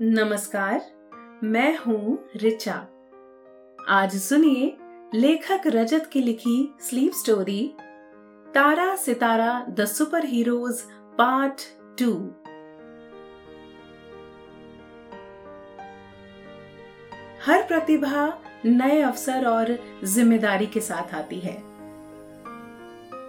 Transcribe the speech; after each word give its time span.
नमस्कार, 0.00 0.80
मैं 1.44 1.76
हूँ 1.78 2.18
रिचा। 2.36 2.74
आज 3.88 4.16
सुनिए 4.16 4.66
लेखक 5.14 5.66
रजत 5.66 6.08
की 6.12 6.20
लिखी 6.20 6.74
sleep 6.80 7.12
story, 7.12 7.62
Tara 8.54 8.94
Sitara 8.96 9.54
the 9.70 9.84
superheroes 10.24 10.80
part 11.18 11.62
two. 11.98 12.12
हर 17.46 17.62
प्रतिभा 17.62 18.26
नए 18.66 19.00
अवसर 19.00 19.46
और 19.46 19.76
ज़िम्मेदारी 20.04 20.66
के 20.66 20.80
साथ 20.80 21.14
आती 21.14 21.40
है। 21.40 21.56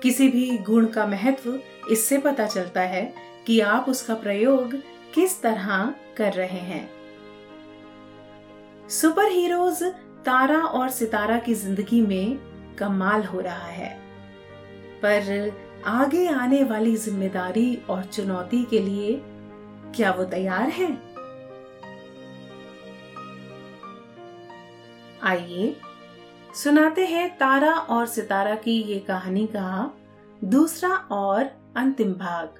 किसी 0.04 0.28
भी 0.28 0.58
गुण 0.58 0.86
का 0.88 1.08
महत्व 1.08 1.60
इससे 1.92 2.18
पता 2.18 2.48
चलता 2.48 2.82
है 2.82 3.14
कि 3.48 3.60
आप 3.62 3.90
उसका 3.90 4.14
प्रयोग 4.16 4.80
किस 5.14 5.42
तरह 5.42 5.94
कर 6.18 6.34
रहे 6.34 6.60
हैं। 6.62 6.90
सुपर 8.90 9.32
हीरोज 9.32 9.84
तारा 10.26 10.60
और 10.60 10.90
सितारा 10.90 11.38
की 11.40 11.54
ज़िंदगी 11.54 12.02
में 12.02 12.38
कमाल 12.80 13.24
हो 13.24 13.40
रहा 13.40 13.68
है। 13.68 13.90
पर 15.04 15.52
आगे 15.86 16.28
आने 16.28 16.64
वाली 16.64 16.96
ज़िम्मेदारी 16.98 17.76
और 17.90 18.04
चुनौती 18.04 18.64
के 18.66 18.80
लिए 18.80 19.20
क्या 19.96 20.12
वो 20.12 20.24
तैयार 20.26 20.70
हैं? 20.70 20.92
आइए 25.24 25.76
सुनाते 26.56 27.06
हैं 27.06 27.30
तारा 27.38 27.74
और 27.74 28.06
सितारा 28.08 28.56
की 28.56 28.82
ये 28.84 29.00
कहानी 29.00 29.46
का 29.48 29.92
दूसरा 30.44 30.90
और 31.12 31.44
अंतिम 31.78 32.14
भाग। 32.14 32.60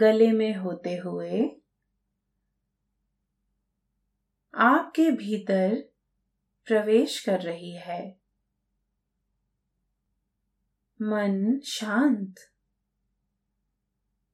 गले 0.00 0.32
में 0.32 0.54
होते 0.56 0.96
हुए 0.96 1.60
आपके 4.54 5.10
भीतर 5.10 5.74
प्रवेश 6.66 7.24
कर 7.24 7.40
रही 7.40 7.76
है। 7.76 8.18
मन 11.02 11.60
शांत, 11.64 12.34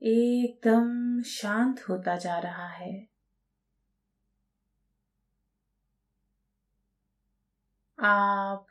एकदम 0.03 1.23
शांत 1.23 1.81
होता 1.89 2.17
जा 2.17 2.39
रहा 2.39 2.69
है। 2.69 3.07
आप 7.99 8.67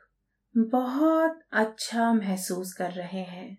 बहुत 0.56 1.40
अच्छा 1.52 2.12
महसूस 2.12 2.72
कर 2.72 2.90
रहे 2.90 3.22
हैं। 3.22 3.58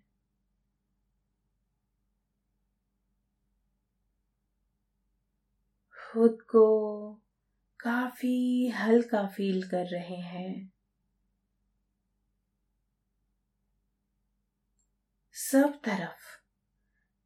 खुद 6.14 6.42
को 6.42 7.14
काफ़ी 7.80 8.68
हल्का 8.70 9.28
फील 9.28 9.70
कर 9.70 9.86
रहे 9.86 10.16
हैं। 10.16 10.74
सब 15.34 15.82
तरफ़ 15.84 16.42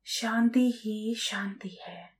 शांति 0.03 0.71
ही 0.75 1.15
शांति 1.15 1.77
है। 1.87 2.17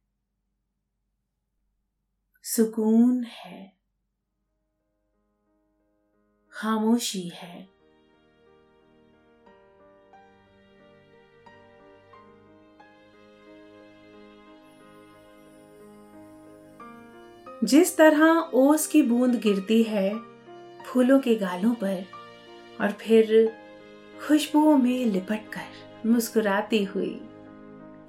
सुकून 2.43 3.23
है। 3.23 3.77
खामोशी 6.51 7.29
है। 7.29 7.74
जिस 17.65 17.95
तरह 17.97 18.51
ओस 18.53 18.85
की 18.87 19.01
बूंद 19.01 19.35
गिरती 19.35 19.81
है 19.83 20.13
फूलों 20.85 21.19
के 21.19 21.35
गालों 21.35 21.73
पर, 21.73 22.03
और 22.81 22.91
फिर 22.91 23.53
खुशबुओं 24.27 24.77
में 24.77 25.05
लिपट 25.05 25.47
कर 25.53 26.07
मुस्कुराती 26.07 26.83
हुई 26.83 27.19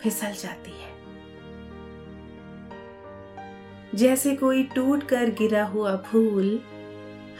फिसल 0.03 0.33
जाती 0.33 0.71
है। 0.73 0.95
जैसे 3.95 4.37
कोई 4.37 4.63
टूट 4.65 5.03
कर 5.03 5.31
गिरा 5.31 5.65
हुआ 5.65 5.97
फूल 5.97 6.61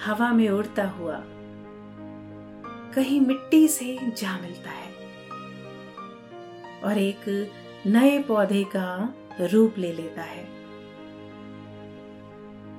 हवा 0.07 0.33
में 0.33 0.49
उड़ता 0.49 0.89
हुआ 0.89 1.21
कहीं 2.95 3.21
मिट्टी 3.21 3.67
से 3.69 3.99
जा 4.19 4.39
मिलता 4.39 4.71
है, 4.71 4.91
और 6.85 6.99
एक 6.99 7.29
नए 7.87 8.19
पौधे 8.23 8.65
का 8.65 9.15
रूप 9.43 9.79
ले 9.79 9.93
लेता 9.93 10.23
है। 10.23 10.56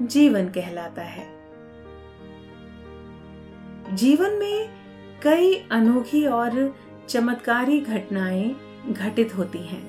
जीवन 0.01 0.47
कहलाता 0.49 1.01
है। 1.03 1.25
जीवन 3.95 4.31
में 4.31 4.69
कई 5.23 5.53
अनोखी 5.71 6.25
और 6.27 6.75
चमत्कारी 7.09 7.79
घटनाएँ 7.81 8.55
घटित 8.89 9.35
होती 9.38 9.59
हैं, 9.59 9.81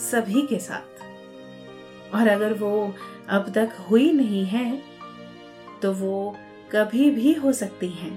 सभी 0.00 0.46
के 0.46 0.58
साथ। 0.58 2.14
और 2.14 2.28
अगर 2.28 2.52
वो 2.54 2.94
अब 3.28 3.52
तक 3.54 3.72
हुई 3.80 4.10
नहीं 4.12 4.44
है 4.46 4.82
तो 5.82 5.92
वो 5.94 6.36
कभी 6.72 7.10
भी 7.10 7.32
हो 7.34 7.52
सकती 7.54 7.88
हैं। 7.90 8.14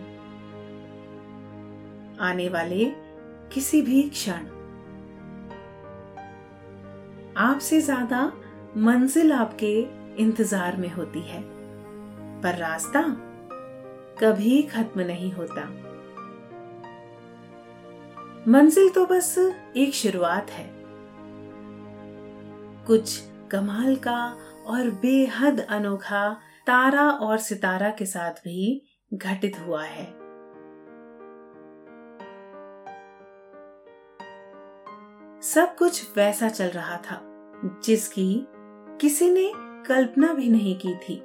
आने 2.21 2.47
वाले 2.49 2.85
किसी 3.53 3.81
भी 3.81 4.01
क्षण। 4.09 4.45
आपसे 7.39 7.79
ज़्यादा 7.81 8.31
मंजिल 8.77 9.31
आपके 9.33 9.81
इंतज़ार 10.19 10.77
में 10.77 10.91
होती 10.91 11.21
है। 11.21 11.41
पर 12.41 12.55
रास्ता 12.55 13.01
कभी 14.19 14.61
खत्म 14.61 15.01
नहीं 15.01 15.31
होता। 15.31 15.63
मंजिल 18.47 18.89
तो 18.89 19.05
बस 19.05 19.37
एक 19.77 19.93
शुरुआत 19.93 20.49
है। 20.49 20.69
कुछ 22.87 23.19
कमाल 23.51 23.95
का 23.95 24.37
और 24.65 24.89
बेहद 24.89 25.59
अनोखा 25.59 26.29
तारा 26.67 27.09
और 27.09 27.37
सितारा 27.37 27.89
के 27.89 28.05
साथ 28.05 28.31
भी 28.31 28.81
घटित 29.13 29.59
हुआ 29.59 29.83
है। 29.83 30.05
सब 35.41 35.75
कुछ 35.77 36.17
वैसा 36.17 36.49
चल 36.49 36.67
रहा 36.67 36.97
था, 36.97 37.21
जिसकी 37.85 38.47
किसी 39.01 39.29
ने 39.29 39.51
कल्पना 39.87 40.33
भी 40.33 40.49
नहीं 40.49 40.75
की 40.85 40.95
थी। 40.95 41.21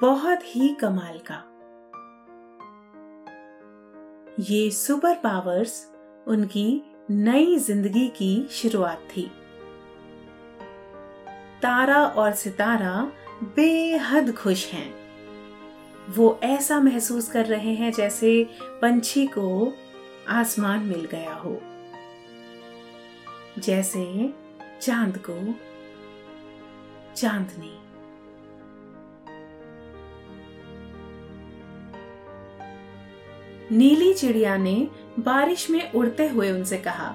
बहुत 0.00 0.38
ही 0.42 0.68
कमाल 0.68 1.18
का। 1.30 1.42
ये 4.40 4.70
सुपर 4.70 5.14
पावर्स 5.14 5.92
उनकी 6.26 6.82
नई 7.10 7.58
ज़िंदगी 7.58 8.08
की 8.08 8.48
शुरुआत 8.50 9.08
थी। 9.16 9.30
तारा 11.62 12.06
और 12.06 12.32
सितारा 12.32 13.12
बेहद 13.42 14.34
खुश 14.34 14.72
हैं। 14.72 14.94
वो 16.16 16.40
ऐसा 16.42 16.80
महसूस 16.80 17.30
कर 17.30 17.46
रहे 17.46 17.74
हैं 17.74 17.92
जैसे 17.92 18.48
पंछी 18.82 19.26
को 19.26 19.72
आसमान 20.28 20.80
मिल 20.80 21.04
गया 21.04 21.34
हो। 21.34 21.60
जैसे 23.58 24.34
चाँद 24.82 25.18
को 25.30 25.54
चांदनी 27.16 27.72
नीली 33.72 34.14
चिड़िया 34.14 34.56
ने 34.56 34.88
बारिश 35.18 35.70
में 35.70 35.92
उड़ते 35.92 36.28
हुए 36.28 36.50
उनसे 36.50 36.76
कहा, 36.78 37.14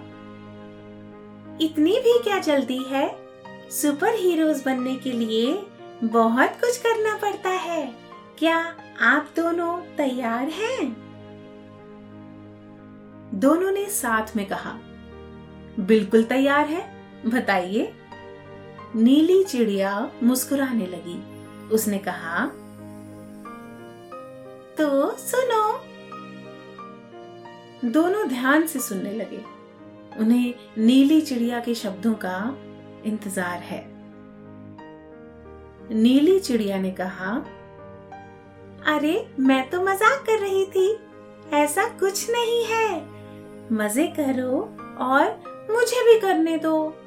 इतनी 1.61 1.91
भी 1.91 2.19
क्या 2.23 2.39
जल्दी 2.39 2.83
है? 2.83 3.07
सुपर 3.71 4.15
हीरोज 4.15 4.63
बनने 4.65 4.95
के 4.95 5.11
लिए 5.11 5.53
बहुत 6.03 6.49
कुछ 6.49 6.77
करना 6.77 7.17
पड़ता 7.17 7.49
है। 7.49 7.95
क्या 8.37 8.57
आप 9.01 9.29
दोनों 9.35 9.77
तैयार 9.97 10.47
हैं? 10.49 10.93
दोनों 13.33 13.71
ने 13.71 13.85
साथ 13.85 14.35
में 14.35 14.45
कहा, 14.45 14.77
बिल्कुल 15.79 16.23
तैयार 16.23 16.65
है। 16.65 16.83
बताइए 17.25 17.93
नीली 18.95 19.43
चिड़िया 19.43 20.11
मुस्कुराने 20.23 20.85
लगी। 20.87 21.23
उसने 21.67 21.97
कहा 21.97 22.45
तो 24.77 25.17
सुनो। 25.17 25.81
दोनों 27.91 28.27
ध्यान 28.27 28.67
से 28.67 28.79
सुनने 28.79 29.11
लगे। 29.11 29.45
उन्हें 30.19 30.53
नीली 30.77 31.21
चिड़िया 31.21 31.59
के 31.59 31.75
शब्दों 31.75 32.13
का 32.13 32.57
इंतज़ार 33.05 33.57
है। 33.57 33.85
नीली 35.93 36.39
चिड़िया 36.39 36.77
ने 36.77 36.91
कहा, 36.91 37.45
अरे, 38.85 39.27
मैं 39.39 39.69
तो 39.69 39.81
मज़ाक 39.81 40.25
कर 40.25 40.39
रही 40.39 40.65
थी। 40.65 40.99
ऐसा 41.53 41.83
कुछ 41.83 42.29
नहीं 42.29 42.65
है। 42.65 43.05
मज़े 43.71 44.07
करो 44.07 44.77
और 44.97 45.25
मुझे 45.71 46.03
भी 46.05 46.19
करने 46.19 46.57
दो। 46.57 47.00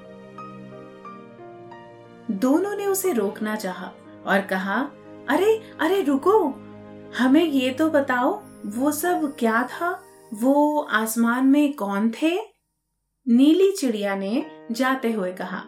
दोनों 2.31 2.77
ने 2.77 2.87
उसे 2.87 3.13
रोकना 3.13 3.57
चाहा 3.57 3.91
और 4.27 4.41
कहा, 4.41 4.81
अरे 5.29 5.55
अरे 5.81 6.03
रुको, 6.03 6.39
हमें 7.19 7.45
ये 7.45 7.71
तो 7.71 7.89
बताओ, 7.91 8.33
वो 8.67 8.93
सब 8.93 9.35
क्या 9.39 9.63
था? 9.63 9.91
वो 10.35 10.81
आसमान 10.81 11.47
में 11.47 11.73
कौन 11.73 12.11
थे? 12.11 12.37
नीली 13.27 13.71
चिड़िया 13.73 14.15
ने 14.17 14.45
जाते 14.71 15.13
हुए 15.13 15.33
कहा, 15.33 15.63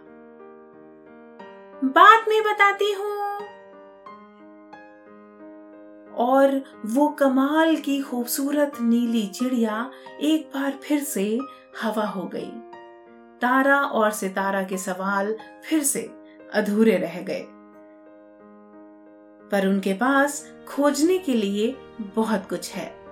बाद 1.84 2.28
में 2.28 2.42
बताती 2.42 2.92
हूँ। 2.92 3.14
और 6.18 6.62
वो 6.86 7.08
कमाल 7.08 7.76
की 7.76 8.00
खूबसूरत 8.00 8.72
नीली 8.80 9.26
चिड़िया 9.26 9.90
एक 10.20 10.50
बार 10.54 10.78
फिर 10.82 11.00
से 11.00 11.38
हवा 11.82 12.06
हो 12.06 12.22
गई। 12.26 12.50
तारा 13.40 13.80
और 13.80 14.10
सितारा 14.10 14.62
के 14.62 14.78
सवाल 14.78 15.36
फिर 15.64 15.82
से 15.82 16.08
अधूरे 16.56 16.96
रह 16.96 17.20
गए। 17.22 17.46
पर 19.50 19.66
उनके 19.66 19.92
पास 19.92 20.52
खोजने 20.68 21.18
के 21.18 21.34
लिए 21.34 21.76
बहुत 22.00 22.48
कुछ 22.48 22.72
है। 22.74 23.06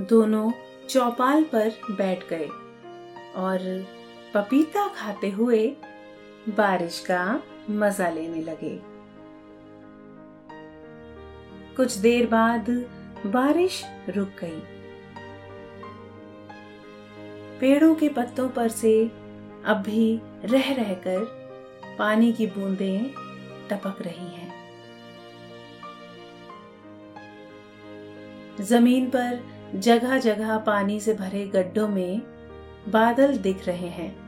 दोनों 0.00 0.50
चौपाल 0.88 1.44
पर 1.44 1.70
बैठ 1.90 2.28
गए 2.28 2.46
और 3.36 3.58
पपीता 4.34 4.88
खाते 4.88 5.30
हुए 5.30 5.76
बारिश 6.48 6.98
का 7.00 7.42
मज़ा 7.70 8.10
लेने 8.10 8.42
लगे। 8.42 8.80
कुछ 11.76 11.96
देर 11.96 12.26
बाद 12.26 12.70
बारिश 13.26 13.84
रुक 14.08 14.28
गई। 14.40 14.75
पेड़ों 17.60 17.94
के 17.94 18.08
पत्तों 18.08 18.48
पर 18.48 18.68
से 18.68 19.04
अब 19.64 19.76
भी 19.86 20.20
रह 20.44 20.72
रहकर 20.74 21.24
पानी 21.98 22.32
की 22.32 22.46
बूंदें 22.46 23.10
टपक 23.68 24.02
रही 24.02 24.26
हैं। 24.26 24.54
ज़मीन 28.60 29.06
पर 29.06 29.40
जगह 29.74 30.18
जगह 30.18 30.58
पानी 30.58 31.00
से 31.00 31.14
भरे 31.14 31.46
गड्ढों 31.46 31.88
में 31.88 32.22
बादल 32.88 33.36
दिख 33.38 33.66
रहे 33.66 33.88
हैं। 33.88 34.26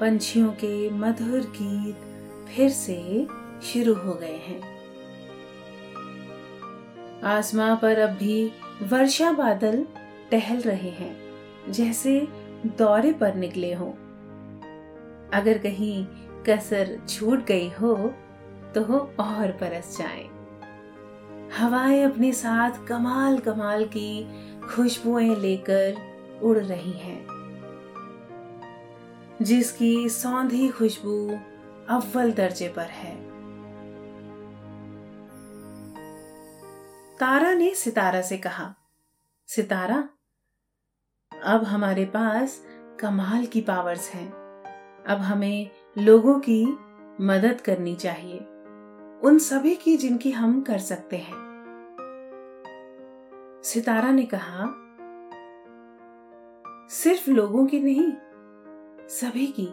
पंछियों 0.00 0.48
के 0.48 0.90
मधुर 0.90 1.40
गीत 1.40 1.96
फिर 2.48 2.70
से 2.70 3.26
शुरू 3.62 3.94
हो 3.94 4.14
गए 4.14 4.36
हैं। 4.36 4.60
आसमां 7.24 7.76
पर 7.76 7.98
अब 7.98 8.10
भी 8.10 8.52
वर्षा 8.82 9.32
बादल 9.32 9.86
टहल 10.30 10.60
रहे 10.60 10.90
हैं, 10.90 11.16
जैसे 11.72 12.28
दौरे 12.66 13.12
पर 13.12 13.34
निकले 13.34 13.74
हो। 13.74 13.86
अगर 15.34 15.58
कहीं 15.58 16.06
कसर 16.44 17.00
छूट 17.08 17.46
गई 17.46 17.68
हो 17.68 18.14
तो 18.74 18.84
हो 18.84 18.98
और 19.20 19.52
बरस 19.60 19.98
जाए। 19.98 20.28
हवाएँ 21.58 22.04
अपने 22.04 22.32
साथ 22.32 22.86
कमाल 22.86 23.38
कमाल 23.38 23.84
की 23.84 24.28
खुशबुएँ 24.60 25.36
लेकर 25.36 25.96
उड़ 26.42 26.58
रही 26.58 26.92
हैं। 26.92 27.26
जिसकी 29.42 30.08
सौंधी 30.08 30.68
खुशबू 30.68 31.38
अव्वल 31.88 32.32
दर्जे 32.32 32.68
पर 32.68 32.82
है। 32.82 33.31
तारा 37.22 37.54
ने 37.54 37.74
सितारा 37.74 38.20
से 38.20 38.38
कहा, 38.38 38.74
सितारा, 39.46 40.08
अब 41.42 41.64
हमारे 41.64 42.04
पास 42.04 42.66
कमाल 43.00 43.46
की 43.46 43.60
पावर्स 43.60 44.10
हैं। 44.10 44.32
अब 45.02 45.18
हमें 45.18 45.70
लोगों 45.98 46.40
की 46.40 46.66
मदद 47.20 47.60
करनी 47.60 47.96
चाहिए। 47.96 48.38
उन 49.22 49.38
सभी 49.38 49.74
की 49.74 49.96
जिनकी 49.96 50.30
हम 50.30 50.62
कर 50.62 50.78
सकते 50.78 51.16
हैं। 51.16 51.34
सितारा 53.64 54.10
ने 54.10 54.28
कहा, 54.34 54.66
सिर्फ़ 56.88 57.30
लोगों 57.30 57.66
की 57.66 57.80
नहीं, 57.80 58.12
सभी 59.08 59.46
की, 59.46 59.68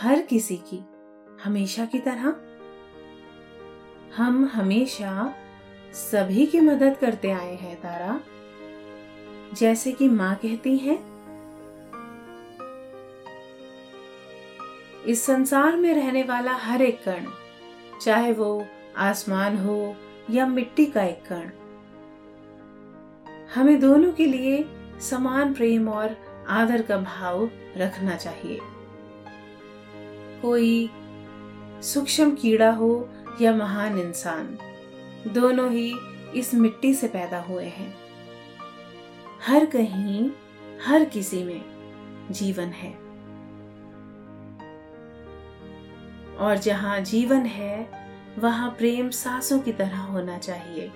हर 0.00 0.22
किसी 0.22 0.56
की, 0.56 0.84
हमेशा 1.44 1.84
की 1.84 1.98
तरह। 1.98 2.36
हम 4.16 4.44
हमेशा 4.44 5.34
सभी 5.92 6.46
की 6.46 6.60
मदद 6.60 6.96
करते 6.96 7.30
आए 7.30 7.54
हैं, 7.56 7.76
तारा। 7.76 8.20
जैसे 9.54 9.92
कि 9.92 10.08
माँ 10.08 10.34
कहती 10.34 10.76
है, 10.76 10.98
इस 15.06 15.24
संसार 15.24 15.76
में 15.76 15.92
रहने 15.94 16.22
वाला 16.22 16.52
हर 16.52 16.82
एक 16.82 17.02
कण, 17.04 17.26
चाहे 18.00 18.32
वो 18.32 18.66
आसमान 18.96 19.58
हो 19.58 19.96
या 20.30 20.46
मिट्टी 20.46 20.86
का 20.86 21.04
एक 21.04 21.22
कण, 21.28 21.50
हमें 23.54 23.78
दोनों 23.80 24.12
के 24.12 24.26
लिए 24.26 24.64
समान 25.00 25.54
प्रेम 25.54 25.88
और 25.88 26.16
आदर 26.48 26.82
का 26.82 26.96
भाव 26.96 27.50
रखना 27.76 28.16
चाहिए। 28.16 28.58
कोई 30.42 30.90
सूक्ष्म 31.82 32.34
कीड़ा 32.34 32.70
हो 32.72 33.08
या 33.40 33.54
महान 33.54 33.98
इंसान 33.98 34.58
दोनों 35.26 35.72
ही 35.72 35.94
इस 36.34 36.54
मिट्टी 36.54 36.94
से 36.94 37.08
पैदा 37.08 37.40
हुए 37.40 37.64
हैं। 37.64 37.94
हर 39.46 39.66
कहीं, 39.66 40.30
हर 40.84 41.04
किसी 41.04 41.44
में 41.44 41.62
जीवन 42.30 42.64
है। 42.64 42.92
और 46.36 46.56
जहाँ 46.56 47.00
जीवन 47.00 47.46
है, 47.46 47.90
वहाँ 48.38 48.70
प्रेम 48.70 49.10
सांसों 49.10 49.58
की 49.58 49.72
तरह 49.72 49.98
होना 49.98 50.38
चाहिए। 50.38 50.92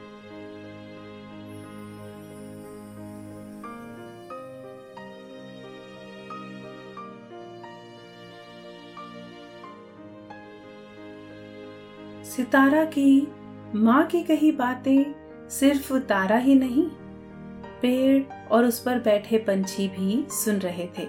सितारा 12.25 12.85
की 12.85 13.29
माँ 13.77 14.07
की 14.07 14.23
कही 14.23 14.53
बातें 14.53 15.15
सिर्फ़ 15.49 15.99
तारा 15.99 16.37
ही 16.37 16.55
नहीं, 16.55 16.89
पेड़ 17.83 18.49
और 18.49 18.65
उस 18.65 18.81
पर 18.81 18.99
बैठे 18.99 19.39
पंछी 19.39 19.89
भी 19.89 20.27
सुन 20.31 20.57
रहे 20.57 20.89
थे। 20.99 21.09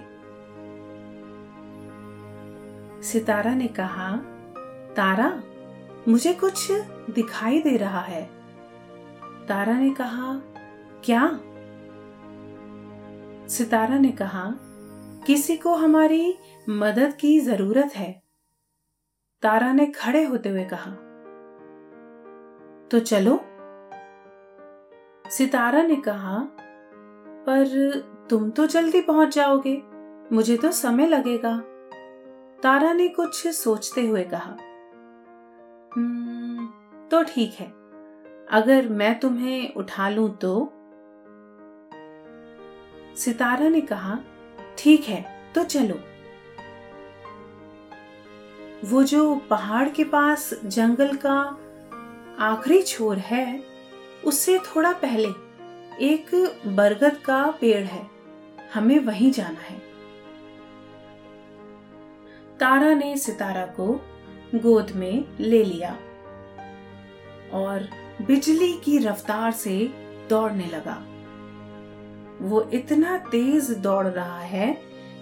सितारा 3.02 3.54
ने 3.54 3.68
कहा, 3.68 4.16
तारा, 4.96 5.42
मुझे 6.08 6.32
कुछ 6.32 6.72
दिखाई 7.10 7.60
दे 7.60 7.76
रहा 7.76 8.00
है। 8.00 8.30
तारा 9.48 9.78
ने 9.78 9.90
कहा, 9.90 10.42
क्या? 11.04 11.40
सितारा 13.48 13.98
ने 13.98 14.12
कहा, 14.12 14.54
किसी 15.26 15.56
को 15.56 15.74
हमारी 15.74 16.38
मदद 16.68 17.14
की 17.14 17.40
ज़रूरत 17.40 17.92
है। 17.96 18.22
तारा 19.42 19.72
ने 19.72 19.86
खड़े 19.86 20.24
होते 20.24 20.48
हुए 20.48 20.64
कहा 20.64 20.96
तो 22.90 22.98
चलो। 22.98 23.36
सितारा 25.30 25.82
ने 25.82 25.96
कहा 25.96 26.38
पर 27.48 28.26
तुम 28.30 28.50
तो 28.50 28.66
जल्दी 28.66 29.00
पहुँच 29.00 29.34
जाओगे। 29.34 29.82
मुझे 30.32 30.56
तो 30.56 30.72
समय 30.72 31.06
लगेगा। 31.06 31.56
तारा 32.62 32.92
ने 32.92 33.08
कुछ 33.08 33.46
सोचते 33.46 34.06
हुए 34.06 34.24
कहा 34.24 34.56
हम्म, 35.96 36.66
तो 37.08 37.22
ठीक 37.22 37.54
है। 37.54 37.66
अगर 38.50 38.88
मैं 38.88 39.18
तुम्हें 39.20 39.74
उठा 39.74 40.08
लूँ 40.08 40.28
तो? 40.36 40.72
सितारा 43.16 43.68
ने 43.68 43.80
कहा 43.80 44.18
ठीक 44.78 45.04
है 45.04 45.24
तो 45.54 45.64
चलो। 45.64 45.98
वो 48.84 49.02
जो 49.02 49.34
पहाड़ 49.50 49.88
के 49.88 50.04
पास 50.04 50.50
जंगल 50.64 51.16
का 51.16 51.58
आखिरी 52.38 52.82
छोर 52.82 53.18
है, 53.18 53.62
उससे 54.24 54.58
थोड़ा 54.58 54.92
पहले 54.92 55.28
एक 56.06 56.30
बरगद 56.66 57.16
का 57.16 57.44
पेड़ 57.50 57.84
है, 57.84 58.06
हमें 58.74 58.98
वहीं 58.98 59.30
जाना 59.30 59.60
है। 59.60 59.78
तारा 62.60 62.92
ने 62.94 63.16
सितारा 63.16 63.64
को 63.80 63.86
गोद 64.54 64.90
में 64.90 65.24
ले 65.40 65.62
लिया 65.64 65.96
और 67.52 67.88
बिजली 68.22 68.72
की 68.72 68.98
रफ्तार 68.98 69.52
से 69.52 69.76
दौड़ने 70.30 70.66
लगा। 70.66 71.02
वो 72.40 72.68
इतना 72.72 73.16
तेज 73.18 73.70
दौड़ 73.78 74.06
रहा 74.06 74.40
है 74.40 74.72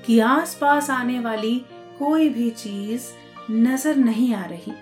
कि 0.06 0.18
आसपास 0.18 0.90
आने 0.90 1.21
वाली 1.21 1.59
कोई 1.99 2.28
भी 2.28 2.50
चीज़ 2.50 3.06
नज़र 3.50 3.97
नहीं 3.97 4.35
आ 4.35 4.44
रही। 4.44 4.73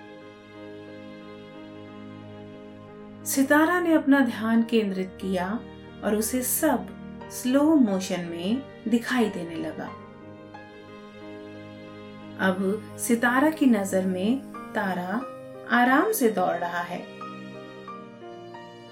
सितारा 3.33 3.81
ने 3.81 3.95
अपना 3.95 4.21
ध्यान 4.21 4.63
केंद्रित 4.63 5.19
किया 5.21 5.61
और 6.05 6.17
उसे 6.17 6.43
सब 6.43 6.87
स्लो 7.31 7.75
मोशन 7.75 8.21
में 8.21 8.63
दिखाई 8.89 9.29
देने 9.29 9.55
लगा। 9.55 9.89
अब 12.49 12.83
सितारा 12.99 13.51
की 13.51 13.67
नज़र 13.67 14.07
में 14.07 14.39
तारा 14.75 15.21
आराम 15.77 16.13
से 16.13 16.31
दौड़ 16.31 16.57
रहा 16.57 16.81
है। 16.81 17.07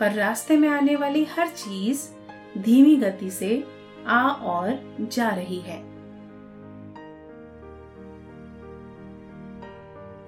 पर 0.00 0.12
रास्ते 0.12 0.56
में 0.56 0.68
आने 0.68 0.96
वाली 0.96 1.24
हर 1.24 1.48
चीज़ 1.48 2.08
धीमी 2.58 2.96
गति 2.96 3.30
से 3.30 3.64
आ 4.06 4.28
और 4.28 4.96
जा 5.00 5.28
रही 5.28 5.60
है। 5.60 5.82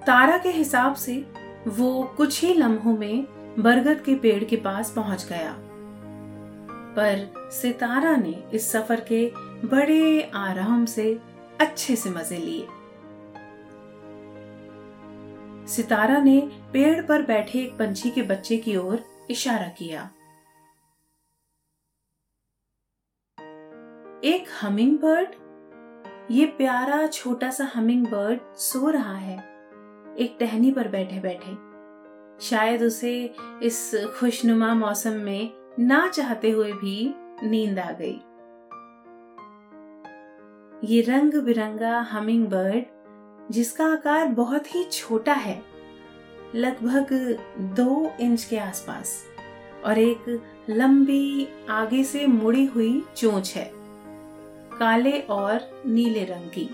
तारा 0.01 0.37
के 0.37 0.49
हिसाब 0.49 0.95
से 0.95 1.25
वो 1.67 2.03
कुछ 2.17 2.43
ही 2.43 2.53
लम्हों 2.53 2.97
में 2.97 3.42
बरगद 3.59 4.01
के 4.01 4.15
पेड़ 4.15 4.43
के 4.43 4.55
पास 4.55 4.91
पहुँच 4.91 5.25
गया। 5.25 5.55
पर 6.95 7.49
सितारा 7.51 8.15
ने 8.15 8.43
इस 8.53 8.71
सफ़र 8.71 8.99
के 9.11 9.31
बड़े 9.67 10.31
आराम 10.35 10.85
से 10.85 11.21
अच्छे 11.61 11.95
से 11.95 12.09
मज़े 12.09 12.37
लिए। 12.37 12.67
सितारा 15.67 16.17
ने 16.21 16.51
पेड़ 16.73 17.05
पर 17.05 17.21
बैठे 17.21 17.59
एक 17.59 17.73
पंछी 17.73 18.11
के 18.11 18.21
बच्चे 18.21 18.57
की 18.57 18.75
ओर 18.77 19.03
इशारा 19.29 19.67
किया। 19.67 20.09
एक 24.23 24.45
हमिंग 24.61 24.97
बर्ड? 24.99 25.29
ये 26.31 26.45
प्यारा 26.45 27.07
छोटा 27.07 27.49
सा 27.49 27.71
हमिंग 27.75 28.07
बर्ड 28.07 28.39
सो 28.55 28.89
रहा 28.89 29.15
है। 29.15 29.37
एक 30.15 30.37
टहनी 30.39 30.71
पर 30.71 30.87
बैठे 30.87 31.19
बैठे 31.19 31.72
शायद 32.43 32.81
उसे 32.83 33.13
इस 33.63 33.91
खुशनुमा 34.17 34.73
मौसम 34.73 35.13
में 35.19 35.51
ना 35.79 36.07
चाहते 36.07 36.49
हुए 36.51 36.71
भी 36.73 37.13
नींद 37.43 37.79
आ 37.79 37.91
गई। 37.91 38.19
ये 40.83 41.01
रंग 41.01 41.33
बिरंगा 41.41 41.99
हमिंग 42.01 42.47
बर्ड 42.47 43.51
जिसका 43.51 43.85
आकार 43.85 44.27
बहुत 44.27 44.75
ही 44.75 44.83
छोटा 44.83 45.33
है, 45.33 45.61
लगभग 46.55 47.13
दो 47.75 48.11
इंच 48.19 48.43
के 48.43 48.57
आसपास 48.57 49.15
और 49.85 49.97
एक 49.97 50.25
लंबी 50.69 51.47
आगे 51.69 52.03
से 52.03 52.25
मुड़ी 52.27 52.65
हुई 52.65 53.01
चोंच 53.15 53.53
है, 53.55 53.69
काले 54.73 55.19
और 55.29 55.83
नीले 55.85 56.23
रंग 56.25 56.49
की, 56.49 56.69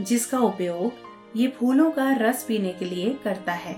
जिसका 0.00 0.38
उपयोग 0.40 1.05
ये 1.36 1.48
फूलों 1.48 1.90
का 1.90 2.12
रस 2.12 2.44
पीने 2.44 2.72
के 2.72 2.84
लिए 2.84 3.18
करता 3.24 3.52
है। 3.52 3.74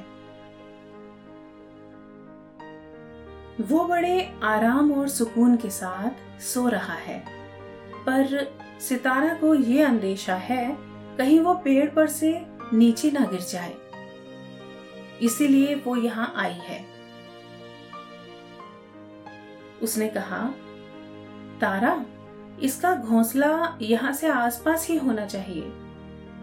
वो 3.61 3.85
बड़े 3.85 4.33
आराम 4.43 4.93
और 4.93 5.09
सुकून 5.09 5.57
के 5.57 5.71
साथ 5.71 6.41
सो 6.41 6.69
रहा 6.69 6.95
है। 6.95 7.25
पर 8.07 8.55
सितारा 8.81 9.35
को 9.35 9.55
ये 9.55 9.83
अंदेशा 9.83 10.35
है, 10.35 10.77
कहीं 11.17 11.41
वो 11.41 11.55
पेड़ 11.55 11.91
पर 11.91 12.07
से 12.07 12.47
नीचे 12.73 13.11
ना 13.11 13.21
गिर 13.21 13.41
जाए। 13.41 13.75
इसीलिए 15.23 15.75
वो 15.75 15.97
यहाँ 15.97 16.33
आई 16.37 16.53
है। 16.53 16.85
उसने 19.83 20.09
कहा, 20.09 20.47
तारा, 21.61 22.05
इसका 22.63 22.95
घोंसला 22.95 23.79
यहाँ 23.83 24.13
से 24.13 24.29
आसपास 24.29 24.89
ही 24.89 24.97
होना 24.97 25.27
चाहिए। 25.27 25.73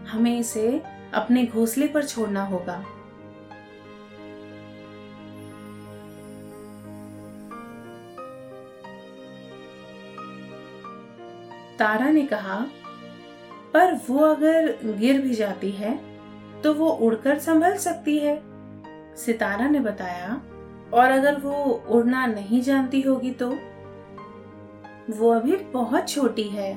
हमें 0.08 0.38
इसे 0.38 0.95
अपने 1.14 1.44
घोंसले 1.46 1.86
पर 1.88 2.04
छोड़ना 2.04 2.44
होगा। 2.44 2.84
तारा 11.78 12.08
ने 12.10 12.26
कहा, 12.26 12.56
पर 13.74 13.94
वो 14.08 14.18
अगर 14.18 14.66
गिर 14.84 15.20
भी 15.20 15.34
जाती 15.34 15.70
है 15.70 15.98
तो 16.62 16.72
वो 16.74 16.88
उड़कर 16.88 17.38
संभल 17.38 17.76
सकती 17.76 18.18
है। 18.18 18.36
सितारा 19.16 19.68
ने 19.68 19.80
बताया, 19.80 20.40
और 20.94 21.10
अगर 21.10 21.40
वो 21.40 21.52
उड़ना 21.90 22.26
नहीं 22.26 22.60
जानती 22.60 23.00
होगी 23.00 23.30
तो? 23.30 23.48
वो 25.10 25.30
अभी 25.30 25.56
बहुत 25.56 26.08
छोटी 26.08 26.42
है। 26.42 26.74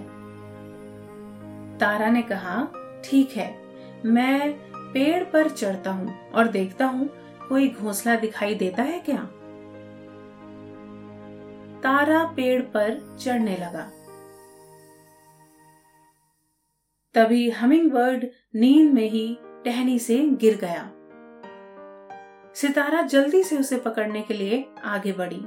तारा 1.80 2.10
ने 2.10 2.22
कहा, 2.22 2.68
ठीक 3.06 3.32
है। 3.32 3.69
मैं 4.06 4.52
पेड़ 4.94 5.24
पर 5.24 5.50
चढ़ता 5.50 5.92
हूँ 5.92 6.32
और 6.32 6.48
देखता 6.48 6.86
हूँ, 6.86 7.10
कोई 7.50 7.68
घोंसला 7.70 8.16
दिखाई 8.16 8.56
देता 8.56 8.84
है 8.84 9.00
क्या? 9.00 9.22
तारा 11.84 12.24
पेड़ 12.26 12.62
पर 12.62 13.18
चढ़ने 13.22 13.58
लगा। 13.58 13.90
तभी 17.16 17.50
हमिंग 17.50 17.92
बर्ड 17.92 18.26
नींद 18.56 18.94
में 18.94 19.10
ही 19.10 19.38
टहनी 19.66 20.00
से 20.00 20.18
गिर 20.42 20.58
गया। 20.58 20.90
सितारा 22.56 23.02
जल्दी 23.02 23.44
से 23.44 23.58
उसे 23.58 23.78
पकड़ने 23.78 24.22
के 24.22 24.34
लिए 24.34 24.66
आगे 24.86 25.12
बढ़ी, 25.12 25.42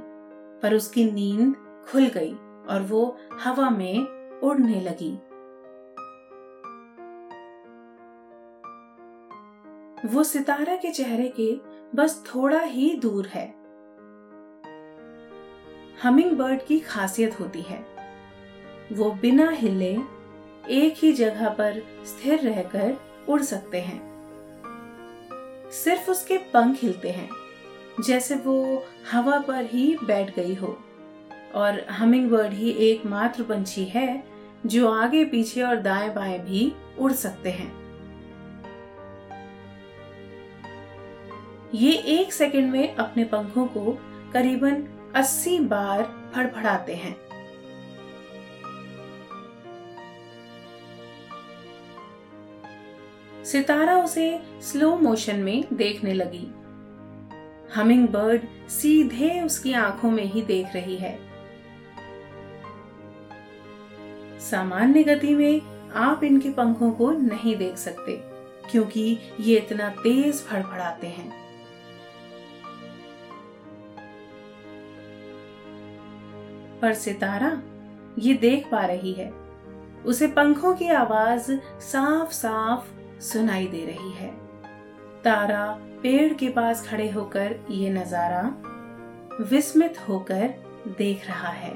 पर 0.61 0.73
उसकी 0.73 1.11
नींद 1.11 1.53
खुल 1.91 2.07
गई 2.07 2.33
और 2.69 2.81
वो 2.89 3.05
हवा 3.43 3.69
में 3.69 3.99
उड़ने 4.39 4.81
लगी। 4.81 5.17
वो 10.05 10.23
सितारा 10.23 10.75
के 10.75 10.91
चेहरे 10.91 11.33
के 11.39 11.55
बस 11.95 12.23
थोड़ा 12.35 12.59
ही 12.59 12.95
दूर 12.95 13.27
है। 13.27 13.47
हमिंग 16.03 16.31
बर्ड 16.31 16.65
की 16.65 16.79
खासियत 16.79 17.39
होती 17.39 17.61
है। 17.61 17.85
वो 18.93 19.11
बिना 19.11 19.49
हिले 19.49 19.97
एक 20.69 20.95
ही 20.97 21.13
जगह 21.13 21.49
पर 21.49 21.83
स्थिर 22.05 22.39
रहकर 22.39 22.97
उड़ 23.29 23.41
सकते 23.41 23.81
हैं। 23.81 24.13
सिर्फ़ 25.71 26.11
उसके 26.11 26.37
पंख 26.37 26.77
हिलते 26.81 27.09
हैं, 27.09 27.29
जैसे 28.03 28.35
वो 28.35 28.83
हवा 29.11 29.39
पर 29.39 29.65
ही 29.65 29.97
बैठ 30.03 30.35
गई 30.35 30.53
हो। 30.53 30.77
और 31.55 31.85
हमिंग 31.91 32.29
बर्ड 32.29 32.53
ही 32.53 32.69
एकमात्र 32.71 33.43
पंछी 33.43 33.85
है 33.85 34.23
जो 34.65 34.91
आगे 34.91 35.25
पीछे 35.25 35.61
और 35.61 35.75
दाएँ 35.75 36.13
बाएँ 36.13 36.39
भी 36.39 36.73
उड़ 36.99 37.11
सकते 37.11 37.51
हैं। 37.51 37.82
ये 41.73 41.91
एक 41.91 42.33
सेकंड 42.33 42.71
में 42.71 42.95
अपने 42.95 43.23
पंखों 43.23 43.65
को 43.67 43.99
करीबन 44.33 44.83
80 45.15 45.59
बार 45.59 46.31
फड़फड़ाते 46.35 46.95
हैं। 46.95 47.15
सितारा 53.43 53.97
उसे 53.97 54.39
स्लो 54.61 54.95
मोशन 54.97 55.35
में 55.35 55.63
देखने 55.73 56.13
लगी। 56.13 56.47
हमिंग 57.75 58.07
बर्ड 58.07 58.41
सीधे 58.69 59.41
उसकी 59.41 59.73
आँखों 59.73 60.11
में 60.11 60.23
ही 60.23 60.41
देख 60.41 60.73
रही 60.73 60.95
है। 60.95 61.19
सामान्य 64.39 65.03
गति 65.03 65.35
में 65.35 65.61
आप 65.95 66.23
इनके 66.23 66.49
पंखों 66.49 66.91
को 66.91 67.11
नहीं 67.11 67.55
देख 67.57 67.77
सकते, 67.77 68.15
क्योंकि 68.71 69.19
ये 69.39 69.57
इतना 69.57 69.89
तेज 69.89 70.33
फड़फड़ाते 70.33 71.07
हैं। 71.07 71.42
पर 76.83 76.93
सितारा, 76.93 77.61
ये 78.19 78.33
देख 78.33 78.67
पा 78.71 78.85
रही 78.85 79.13
है। 79.13 79.31
उसे 80.05 80.27
पंखों 80.27 80.73
की 80.75 80.87
आवाज़ 80.89 81.51
साफ़ 81.81 82.31
साफ़ 82.31 82.87
सुनाई 83.21 83.67
दे 83.67 83.85
रही 83.85 84.11
है। 84.11 84.31
तारा 85.23 85.65
पेड़ 86.03 86.33
के 86.33 86.49
पास 86.49 86.87
खड़े 86.87 87.09
होकर 87.11 87.55
ये 87.71 87.89
नज़ारा 87.89 88.41
विस्मित 89.41 89.97
होकर 90.09 90.53
देख 90.97 91.27
रहा 91.27 91.49
है। 91.49 91.73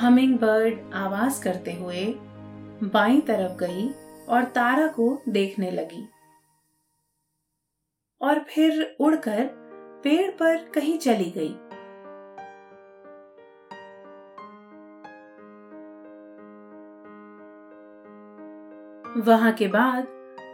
हमिंग 0.00 0.38
बर्ड 0.38 0.94
आवाज़ 0.94 1.42
करते 1.42 1.72
हुए 1.72 2.06
बाई 2.92 3.20
तरफ़ 3.20 3.58
गई 3.58 3.88
और 4.28 4.44
तारा 4.44 4.86
को 4.86 5.22
देखने 5.28 5.70
लगी। 5.70 6.08
और 8.20 8.38
फिर 8.38 8.96
उड़कर 9.00 9.63
पेड़ 10.04 10.30
पर 10.30 10.56
कहीं 10.74 10.98
चली 10.98 11.30
गई। 11.30 11.54
वहाँ 19.20 19.52
के 19.52 19.68
बाद 19.68 20.08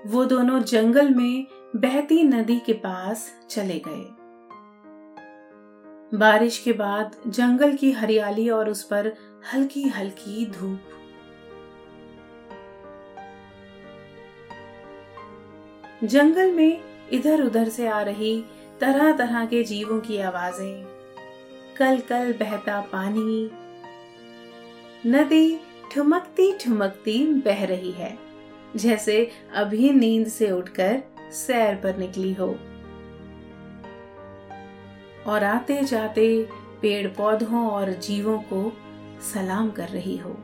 वो 0.06 0.24
दोनों 0.24 0.60
जंगल 0.62 1.08
में 1.14 1.46
बहती 1.76 2.22
नदी 2.22 2.58
के 2.58 2.72
पास 2.72 3.46
चले 3.50 3.78
गए। 3.86 4.06
बारिश 6.18 6.58
के 6.58 6.72
बाद 6.72 7.16
जंगल 7.26 7.74
की 7.76 7.92
हरियाली 7.92 8.48
और 8.50 8.70
उस 8.70 8.82
पर 8.82 9.12
हल्की 9.54 9.82
हल्की 9.88 10.46
धूप। 10.46 10.80
जंगल 16.04 16.52
में 16.52 16.80
इधर 17.12 17.42
उधर 17.42 17.68
से 17.68 17.86
आ 17.88 18.00
रही 18.02 18.44
तरह 18.80 19.12
तरह 19.12 19.44
के 19.46 19.62
जीवों 19.64 20.00
की 20.00 20.18
आवाज़ें। 20.18 20.84
कल 21.78 22.00
कल 22.00 22.32
बहता 22.32 22.80
पानी। 22.80 23.50
नदी 25.06 25.60
ठुमकती 25.92 26.52
ठुमकती 26.58 27.26
बह 27.40 27.64
रही 27.64 27.90
है, 27.90 28.18
जैसे 28.76 29.30
अभी 29.54 29.90
नींद 29.90 30.28
से 30.28 30.50
उठकर 30.50 31.02
सैर 31.32 31.74
पर 31.74 31.96
निकली 31.96 32.32
हो। 32.32 32.48
और 35.26 35.44
आते 35.44 35.82
जाते 35.84 36.26
पेड़ 36.82 37.06
पौधों 37.08 37.66
और 37.70 37.92
जीवों 37.92 38.38
को 38.52 38.72
सलाम 39.34 39.70
कर 39.70 39.88
रही 39.88 40.16
हो। 40.16 40.36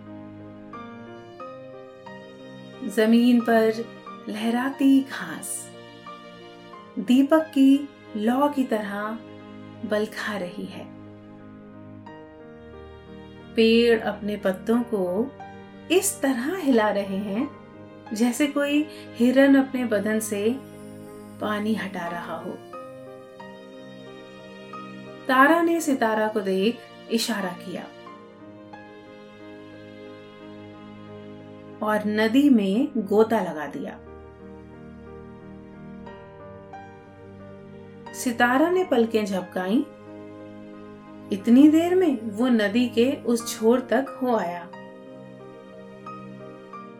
ज़मीन 2.97 3.41
पर 3.41 3.85
लहराती 4.29 5.01
घास। 5.01 5.71
दीपक 6.99 7.51
की 7.55 7.89
लौ 8.17 8.49
की 8.49 8.65
तरह 8.65 9.19
बलखा 9.89 10.37
रही 10.37 10.65
है। 10.65 10.87
पेड़ 13.55 14.01
अपने 14.01 14.37
पत्तों 14.37 14.83
को 14.83 15.31
इस 15.91 16.21
तरह 16.21 16.57
हिला 16.57 16.89
रहे 16.89 17.17
हैं, 17.17 17.51
जैसे 18.13 18.47
कोई 18.47 18.87
हिरन 18.91 19.55
अपने 19.55 19.85
बदन 19.85 20.21
से 20.21 20.57
पानी 21.41 21.75
हटा 21.75 22.09
रहा 22.09 22.37
हो। 22.37 22.51
तारा 25.29 25.63
ने 25.63 25.81
सितारा 25.81 26.29
को 26.29 26.41
देख 26.41 26.79
इशारा 27.11 27.51
किया। 27.51 27.83
और 31.87 32.03
नदी 32.07 32.51
में 32.51 32.89
गोता 32.97 33.41
लगा 33.41 33.67
दिया। 33.67 33.99
सितारा 38.17 38.71
ने 38.71 38.85
पलकें 38.85 39.25
झपकाई। 39.25 39.85
इतनी 41.33 41.69
देर 41.69 41.95
में 41.95 42.19
वो 42.31 42.49
नदी 42.49 42.89
के 42.89 43.11
उस 43.27 43.57
छोर 43.57 43.81
तक 43.81 44.19
हो 44.23 44.37
आया, 44.37 44.69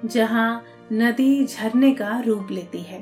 जहाँ 0.05 0.65
नदी 0.93 1.45
झरने 1.45 1.93
का 1.95 2.19
रूप 2.21 2.51
लेती 2.51 2.83
है। 2.83 3.01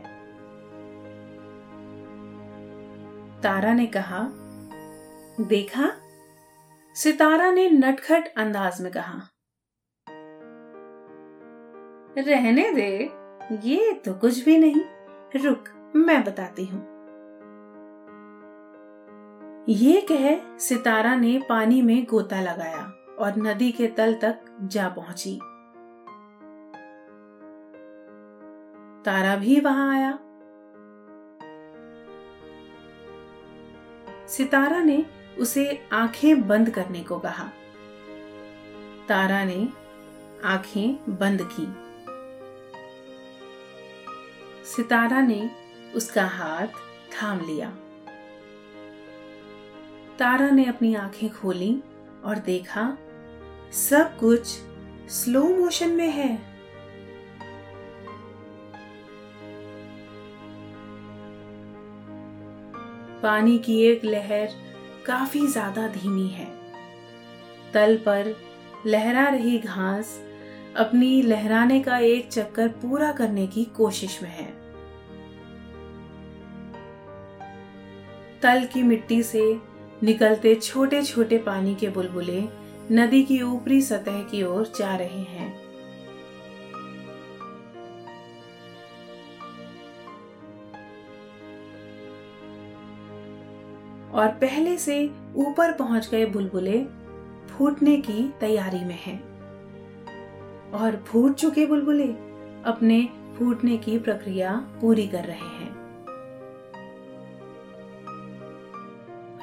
तारा 3.42 3.72
ने 3.74 3.86
कहा, 3.86 4.20
देखा? 5.40 5.90
सितारा 6.96 7.50
ने 7.50 7.68
नटखट 7.70 8.32
अंदाज 8.36 8.80
में 8.80 8.92
कहा, 8.92 9.20
रहने 12.18 12.70
दे, 12.70 12.90
ये 13.68 13.92
तो 14.04 14.14
कुछ 14.14 14.44
भी 14.44 14.58
नहीं। 14.58 14.82
रुक, 15.36 15.68
मैं 15.96 16.22
बताती 16.24 16.64
हूँ। 16.64 16.93
ये 19.68 20.06
कह 20.12 20.58
सितारा 20.58 21.14
ने 21.14 21.42
पानी 21.48 21.82
में 21.82 22.04
गोता 22.04 22.40
लगाया 22.40 22.92
और 23.18 23.36
नदी 23.36 23.72
के 23.72 23.86
तल 23.86 24.14
तक 24.14 24.58
जा 24.62 24.88
पहुँची। 24.88 25.36
तारा 29.04 29.36
भी 29.36 29.60
वहाँ 29.60 29.94
आया। 29.94 30.18
सितारा 34.26 34.82
ने 34.82 35.06
उसे 35.38 35.88
आँखें 35.92 36.48
बंद 36.48 36.70
करने 36.70 37.00
को 37.00 37.18
कहा। 37.18 37.44
तारा 39.08 39.44
ने 39.44 39.68
आँखें 40.44 41.18
बंद 41.18 41.42
की। 41.42 41.66
सितारा 44.64 45.20
ने 45.20 45.50
उसका 45.96 46.26
हाथ 46.26 46.66
थाम 47.12 47.40
लिया। 47.40 47.76
तारा 50.18 50.50
ने 50.50 50.64
अपनी 50.64 50.94
आँखें 50.94 51.28
खोली 51.30 51.74
और 52.24 52.38
देखा, 52.38 52.96
सब 53.72 54.16
कुछ 54.18 54.46
स्लो 55.10 55.42
मोशन 55.48 55.90
में 55.90 56.10
है। 56.10 56.36
पानी 63.22 63.58
की 63.58 63.80
एक 63.82 64.04
लहर 64.04 64.48
काफ़ी 65.06 65.46
ज़्यादा 65.46 65.86
धीमी 65.88 66.28
है। 66.28 66.48
तल 67.72 67.96
पर 67.96 68.34
लहरा 68.86 69.28
रही 69.28 69.58
घास 69.58 70.18
अपनी 70.76 71.22
लहराने 71.22 71.80
का 71.80 71.98
एक 71.98 72.28
चक्कर 72.28 72.68
पूरा 72.68 73.12
करने 73.12 73.46
की 73.46 73.64
कोशिश 73.64 74.22
में 74.22 74.30
है। 74.30 74.52
तल 78.42 78.64
की 78.64 78.82
मिट्टी 78.82 79.22
से 79.22 79.42
निकलते 80.02 80.54
छोटे 80.54 81.02
छोटे 81.02 81.38
पानी 81.38 81.74
के 81.74 81.88
बुलबुले 81.88 82.42
नदी 82.92 83.22
की 83.22 83.42
ऊपरी 83.42 83.82
सतह 83.82 84.22
की 84.22 84.42
ओर 84.42 84.72
जा 84.78 84.96
रहे 84.96 85.22
हैं। 85.22 85.64
और 94.10 94.28
पहले 94.28 94.78
से 94.78 95.10
ऊपर 95.36 95.72
पहुँच 95.72 96.10
गए 96.10 96.26
बुलबुले 96.26 96.84
फूटने 97.50 97.96
की 97.96 98.34
तैयारी 98.40 98.84
में 98.84 98.98
हैं। 99.02 99.34
और 100.70 101.04
फूट 101.06 101.34
चुके 101.34 101.66
बुलबुले 101.66 102.08
अपने 102.64 103.08
फूटने 103.38 103.76
की 103.76 103.98
प्रक्रिया 103.98 104.54
पूरी 104.80 105.06
कर 105.06 105.24
रहे 105.24 105.48
हैं। 105.58 105.73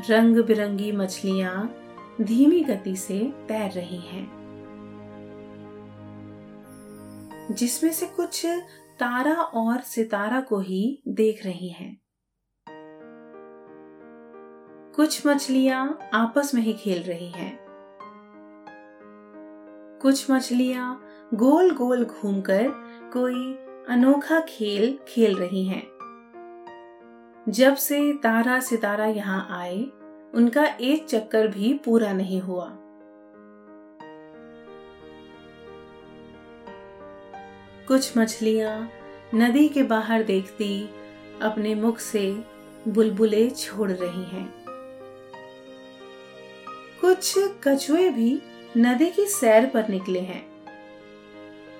रंग 0.10 0.38
बिरंगी 0.38 0.92
मछलियाँ 0.92 1.76
धीमी 2.22 2.64
गति 2.64 2.96
से 2.96 3.20
तैर 3.48 3.72
रही 3.72 3.98
हैं। 3.98 4.42
जिसमें 7.52 7.92
से 7.92 8.06
कुछ 8.06 8.46
तारा 9.00 9.34
और 9.34 9.80
सितारा 9.80 10.42
को 10.42 10.60
ही 10.60 11.04
देख 11.08 11.46
रही 11.46 11.70
हैं। 11.70 12.02
कुछ 14.96 15.28
मछलियाँ 15.28 16.00
आपस 16.14 16.52
में 16.56 16.62
ही 16.62 16.74
खेल 16.74 17.04
रही 17.04 17.30
हैं। 17.30 17.60
कुछ 20.02 20.32
मछलियाँ 20.32 21.06
गोल 21.34 21.72
गोल 21.72 22.06
घूमकर 22.06 22.68
कोई 23.14 23.54
अनोखा 23.90 24.40
खेल 24.40 25.00
खेल 25.08 25.36
रही 25.36 25.66
हैं। 25.66 26.01
जब 27.50 27.76
से 27.76 28.14
तारा 28.14 28.60
सितारा 28.60 29.06
यहाँ 29.06 29.48
आए, 29.52 29.86
उनका 30.34 30.66
एक 30.82 31.06
चक्कर 31.06 31.48
भी 31.48 31.74
पूरा 31.74 32.14
नहीं 32.14 32.42
हुआ। 32.42 32.70
कुछ 37.88 38.18
मछलियाँ 38.18 38.90
नदी 39.36 39.70
के 39.70 39.84
बाहर 39.84 40.24
देखती 40.24 40.90
अपने 41.42 41.76
मुख 41.76 42.00
से 42.00 42.44
बुलबुले 42.88 43.50
छोड़ 43.50 43.92
रही 43.92 44.24
हैं। 44.24 44.54
कुछ 47.02 47.34
कछुए 47.38 48.10
भी 48.10 48.42
नदी 48.78 49.10
की 49.10 49.26
सैर 49.26 49.66
पर 49.66 49.90
निकले 49.90 50.20
हैं। 50.20 50.52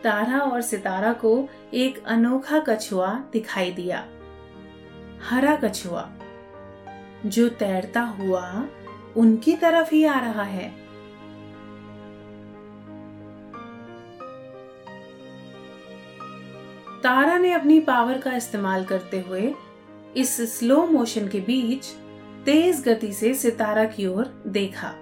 तारा 0.04 0.40
और 0.40 0.62
सितारा 0.62 1.14
को 1.14 1.50
एक 1.74 2.04
अनोखा 2.06 2.60
कछुआ 2.60 3.14
दिखाई 3.34 3.72
दिया। 3.72 4.08
हरा 5.24 5.56
कछुआ, 5.56 6.10
जो 7.26 7.50
तैरता 7.50 8.02
हुआ 8.02 8.66
उनकी 9.18 9.56
तरफ़ 9.56 9.96
ही 9.96 10.06
आ 10.06 10.20
रहा 10.20 10.44
है। 10.44 10.70
तारा 17.04 17.38
ने 17.38 17.52
अपनी 17.54 17.80
पावर 17.80 18.18
का 18.18 18.36
इस्तेमाल 18.36 18.86
करते 18.86 19.20
हुए 19.20 19.54
इस 20.18 20.60
स्लो 20.60 20.86
मोशन 20.86 21.28
के 21.28 21.40
बीच 21.40 21.86
तेज 22.46 22.84
गति 22.84 23.14
से 23.14 23.34
सितारा 23.34 23.84
की 23.86 24.08
ओर 24.08 24.44
देखा। 24.48 24.94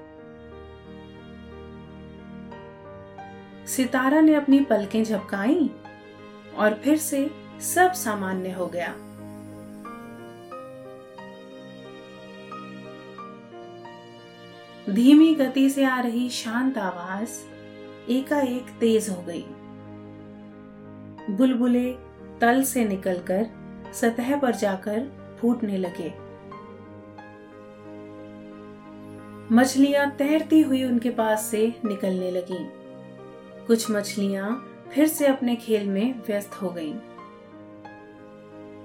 सितारा 3.65 4.21
ने 4.21 4.35
अपनी 4.35 4.59
पलकें 4.59 5.03
झपकाई 5.03 5.69
और 6.57 6.73
फिर 6.73 6.97
से 6.97 7.29
सब 7.61 7.91
सामान्य 7.91 8.51
हो 8.51 8.67
गया। 8.67 8.95
धीमी 14.89 15.35
गति 15.35 15.69
से 15.69 15.83
आ 15.83 15.99
रही 15.99 16.29
शांत 16.29 16.77
आवाज़ 16.77 17.29
एकाएक 18.11 18.65
तेज 18.79 19.09
हो 19.09 19.21
गई। 19.21 19.45
बुलबुले 21.29 21.91
तल 22.41 22.63
से 22.63 22.85
निकलकर 22.85 23.47
सतह 23.93 24.39
पर 24.39 24.55
जाकर 24.55 25.07
फूटने 25.41 25.77
लगे। 25.77 26.13
मछलियाँ 29.55 30.11
तैरती 30.11 30.61
हुई 30.61 30.83
उनके 30.83 31.09
पास 31.09 31.45
से 31.45 31.73
निकलने 31.85 32.31
लगी। 32.31 32.69
कुछ 33.67 33.91
मछलियाँ 33.91 34.65
फिर 34.93 35.07
से 35.07 35.27
अपने 35.27 35.55
खेल 35.55 35.87
में 35.87 36.19
व्यस्त 36.27 36.61
हो 36.61 36.69
गईं। 36.69 36.95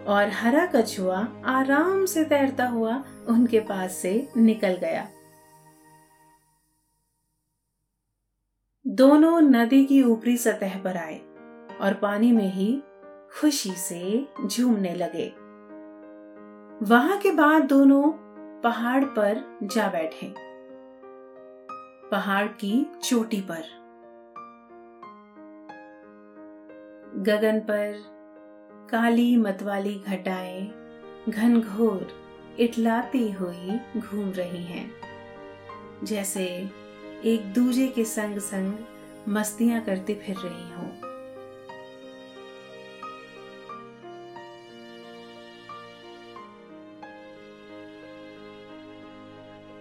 और 0.04 0.28
हरा 0.28 0.66
कछुआ 0.66 1.28
आराम 1.44 2.06
से 2.06 2.24
तैरता 2.24 2.66
हुआ 2.66 3.04
उनके 3.28 3.60
पास 3.60 3.92
से 3.92 4.28
निकल 4.36 4.72
गया। 4.72 5.08
दोनों 8.86 9.40
नदी 9.40 9.84
की 9.84 10.02
ऊपरी 10.02 10.36
सतह 10.36 10.78
पर 10.78 10.96
आए 10.96 11.20
और 11.80 11.94
पानी 11.94 12.32
में 12.32 12.52
ही 12.52 12.82
खुशी 13.40 13.70
से 13.70 14.28
झूमने 14.46 14.94
लगे। 14.94 15.28
वहाँ 16.86 17.18
के 17.18 17.30
बाद 17.30 17.62
दोनों 17.62 18.12
पहाड़ 18.60 19.04
पर 19.04 19.58
जा 19.62 19.88
बैठे। 19.88 20.34
पहाड़ 22.10 22.46
की 22.46 22.86
चोटी 23.04 23.40
पर। 23.40 23.62
गगन 27.16 27.60
पर 27.60 28.02
काली 28.90 29.36
मतवाली 29.36 29.94
घटाएँ, 29.94 30.72
घनघोर 31.28 32.06
इटलाती 32.58 33.30
हुई 33.30 33.80
घूम 33.96 34.30
रही 34.30 34.64
हैं, 34.64 34.90
जैसे 36.04 36.70
एक 37.24 37.52
दूजे 37.52 37.88
के 37.88 38.04
संग 38.04 38.38
संग 38.38 38.72
मस्तियाँ 39.28 39.80
करती 39.84 40.14
फिर 40.14 40.36
रही 40.36 40.70
हूँ। 40.72 40.90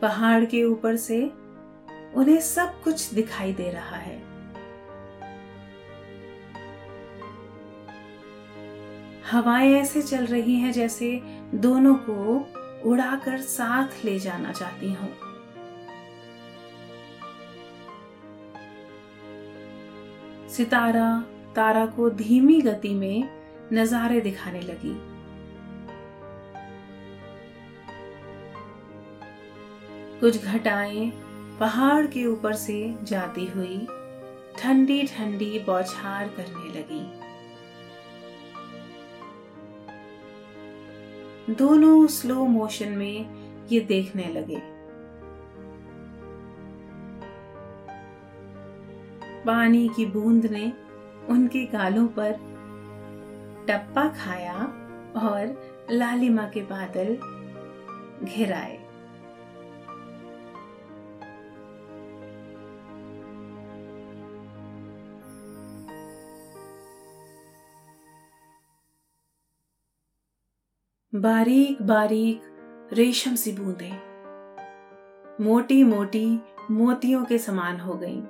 पहाड़ 0.02 0.46
के 0.46 0.64
ऊपर 0.64 0.96
से 0.96 1.22
उन्हें 2.16 2.40
सब 2.42 2.82
कुछ 2.84 3.14
दिखाई 3.14 3.54
दे 3.54 3.70
रहा 3.70 3.96
है। 3.96 4.22
हवाएँ 9.32 9.74
ऐसे 9.74 10.02
चल 10.02 10.26
रही 10.26 10.56
हैं 10.56 10.72
जैसे 10.72 11.22
दोनों 11.56 11.96
को 12.10 12.48
उड़ाकर 12.90 13.42
साथ 13.42 14.06
ले 14.06 14.20
जाना 14.20 14.52
चाहती 14.52 14.94
हूँ। 14.94 15.23
सितारा 20.58 21.24
तारा 21.56 21.86
को 21.86 22.10
धीमी 22.10 22.62
गति 22.62 22.90
में 22.90 23.30
नजारे 23.74 24.22
दिखाने 24.22 24.62
लगी। 24.62 25.14
कुछ 30.20 30.46
घटाएँ 30.46 31.12
पहाड़ 31.60 32.08
के 32.08 32.26
ऊपर 32.26 32.54
से 32.54 32.96
जाती 33.04 33.46
हुई 33.46 33.88
ठंडी 34.58 35.04
ठंडी 35.04 35.60
बौछार 35.60 36.28
करने 36.28 36.80
लगी। 36.80 37.04
दोनों 41.54 42.08
स्लो 42.08 42.46
मोशन 42.46 42.90
में 42.90 43.26
ये 43.72 43.80
देखने 43.80 44.28
लगे। 44.34 44.73
पानी 49.46 49.90
की 49.90 50.06
बूंद 50.06 50.46
ने 50.46 50.72
उनके 51.30 51.66
गालों 51.66 52.08
पर 52.08 52.32
टप्पा 53.70 54.08
खाया 54.08 54.56
और 55.18 55.88
लालिमा 55.92 56.44
के 56.48 56.62
बादल 56.62 57.18
घिराए 58.26 58.80
बारीक 71.14 71.82
बारीक 71.82 72.42
रेशम 72.94 73.36
सी 73.36 73.52
बूंदें, 73.52 74.00
मोटी 75.44 75.84
मोटी 75.84 76.40
मोतियों 76.72 77.26
के 77.26 77.38
समान 77.38 77.80
हो 77.80 77.94
गईं। 77.94 78.22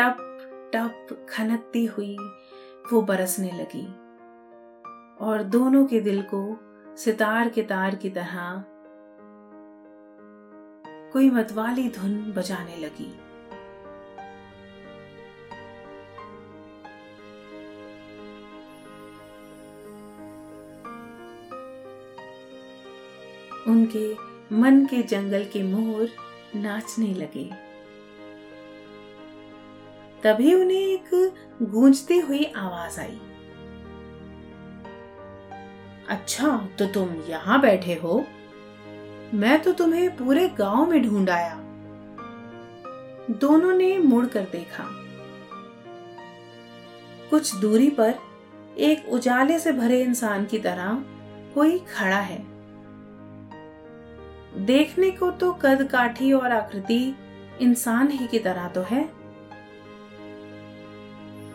टप 0.00 0.16
टप 0.74 1.26
खनकती 1.30 1.84
हुई 1.84 2.16
वो 2.92 3.02
बरसने 3.02 3.50
लगी। 3.52 3.86
और 5.26 5.42
दोनों 5.42 5.86
के 5.86 6.00
दिल 6.00 6.22
को 6.34 6.60
सितार 6.96 7.48
के 7.48 7.62
तार 7.62 7.94
की 7.94 8.10
तरह 8.10 8.64
कोई 11.12 11.30
मतवाली 11.30 11.88
धुन 11.88 12.32
बजाने 12.36 12.76
लगी। 12.76 13.12
उनके 23.70 24.14
मन 24.56 24.86
के 24.86 25.02
जंगल 25.02 25.44
के 25.44 25.62
मोर 25.62 26.08
नाचने 26.54 27.14
लगे। 27.14 27.69
तभी 30.24 30.54
उन्हें 30.54 30.78
एक 30.78 31.32
गूंजती 31.62 32.18
हुई 32.18 32.44
आवाज़ 32.44 33.00
आई। 33.00 33.20
अच्छा 36.08 36.68
तो 36.78 36.86
तुम 36.86 37.08
यहाँ 37.28 37.60
बैठे 37.60 37.94
हो? 37.94 38.26
मैं 39.34 39.62
तो 39.62 39.72
तुम्हें 39.72 40.16
पूरे 40.16 40.48
गाँव 40.48 40.90
में 40.90 41.08
ढूंढ 41.08 41.30
आया। 41.30 41.56
दोनों 43.30 43.72
ने 43.72 43.98
मुड़कर 43.98 44.40
देखा। 44.40 44.84
कुछ 47.30 47.54
दूरी 47.56 47.90
पर 47.90 48.14
एक 48.78 49.08
उजाले 49.08 49.58
से 49.58 49.72
भरे 49.72 50.02
इंसान 50.02 50.44
की 50.44 50.58
तरह 50.58 51.04
कोई 51.54 51.78
खड़ा 51.78 52.20
है। 52.20 52.38
देखने 54.66 55.10
को 55.10 55.30
तो 55.30 55.52
कद 55.52 55.88
काठी 55.92 56.32
और 56.32 56.52
आकृति 56.52 57.16
इंसान 57.60 58.08
ही 58.08 58.26
की 58.26 58.38
तरह 58.38 58.68
तो 58.68 58.82
है। 58.82 59.19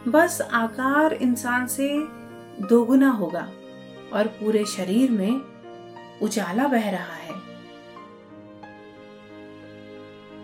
बस 0.07 0.41
आकार 0.41 1.13
इंसान 1.13 1.67
से 1.67 1.87
दोगुना 2.67 3.09
होगा 3.09 3.51
और 4.13 4.27
पूरे 4.27 4.65
शरीर 4.65 5.11
में 5.11 5.41
उजाला 6.21 6.67
बह 6.67 6.89
रहा 6.89 7.13
है। 7.13 7.35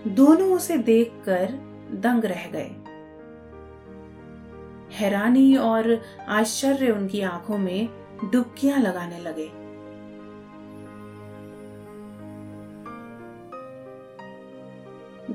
दोनों 0.08 0.54
उसे 0.54 0.78
देखकर 0.78 1.52
दंग 1.91 2.26
रह 2.26 2.47
गए। 2.47 2.71
हैरानी 4.91 5.56
और 5.56 6.02
आश्चर्य 6.28 6.91
उनकी 6.91 7.21
आँखों 7.21 7.58
में 7.58 7.89
डुबकियाँ 8.32 8.80
लगाने 8.80 9.19
लगे। 9.19 9.47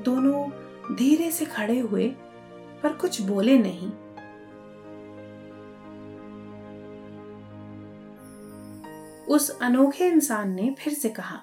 दोनों 0.03 0.51
धीरे 0.97 1.31
से 1.31 1.45
खड़े 1.45 1.79
हुए 1.79 2.09
पर 2.83 2.93
कुछ 2.93 3.23
बोले 3.23 3.59
नहीं। 3.59 3.93
उस 9.29 9.59
अनोखे 9.63 10.07
इंसान 10.07 10.51
ने 10.51 10.75
फिर 10.79 10.93
से 10.95 11.09
कहा, 11.09 11.41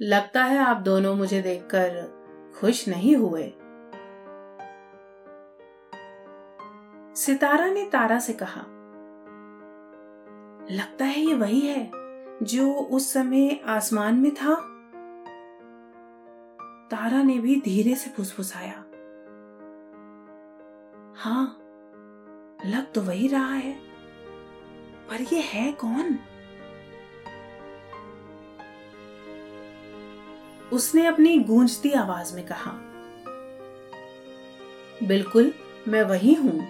लगता 0.00 0.44
है 0.44 0.58
आप 0.58 0.76
दोनों 0.76 1.14
मुझे 1.16 1.42
देखकर 1.42 2.02
खुश 2.60 2.88
नहीं 2.88 3.16
हुए। 3.16 3.42
सितारा 7.16 7.66
ने 7.66 7.84
तारा 7.84 8.18
से 8.18 8.32
कहा, 8.32 8.60
लगता 10.70 11.04
है 11.04 11.20
ये 11.20 11.34
वही 11.34 11.60
है 11.60 11.90
जो 12.42 12.72
उस 12.72 13.12
समय 13.12 13.60
आसमान 13.66 14.14
में 14.14 14.34
था? 14.34 14.54
तारा 16.90 17.22
ने 17.22 17.38
भी 17.38 17.60
धीरे 17.60 17.94
से 17.94 18.10
फुसफुसाया 18.10 18.78
हाँ 21.16 21.58
लग 22.66 22.92
तो 22.92 23.00
वही 23.00 23.28
रहा 23.28 23.52
है। 23.52 23.91
पर 25.12 25.20
ये 25.20 25.40
है 25.40 25.72
कौन? 25.72 26.18
उसने 30.72 31.06
अपनी 31.06 31.38
गूंजती 31.38 31.92
आवाज़ 31.92 32.34
में 32.34 32.46
कहा, 32.46 32.70
बिल्कुल, 35.02 35.52
मैं 35.88 36.02
वही 36.02 36.34
हूँ। 36.34 36.64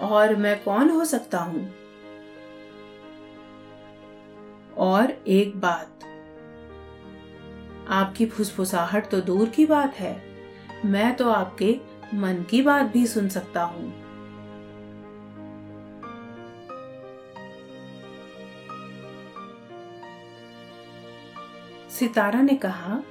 और 0.00 0.36
मैं 0.36 0.64
कौन 0.64 0.90
हो 0.90 1.04
सकता 1.04 1.38
हूँ? 1.38 1.72
और 4.78 5.10
एक 5.28 5.60
बात, 5.60 6.04
आपकी 7.88 8.26
फुसफुसाहट 8.26 9.10
तो 9.10 9.20
दूर 9.20 9.48
की 9.48 9.66
बात 9.66 9.94
है, 9.94 10.22
मैं 10.84 11.16
तो 11.16 11.30
आपके 11.30 11.80
मन 12.14 12.44
की 12.50 12.62
बात 12.62 12.86
भी 12.86 13.06
सुन 13.06 13.28
सकता 13.28 13.62
हूँ। 13.62 14.01
सितारा 21.98 22.40
ने 22.40 22.54
कहा, 22.54 23.02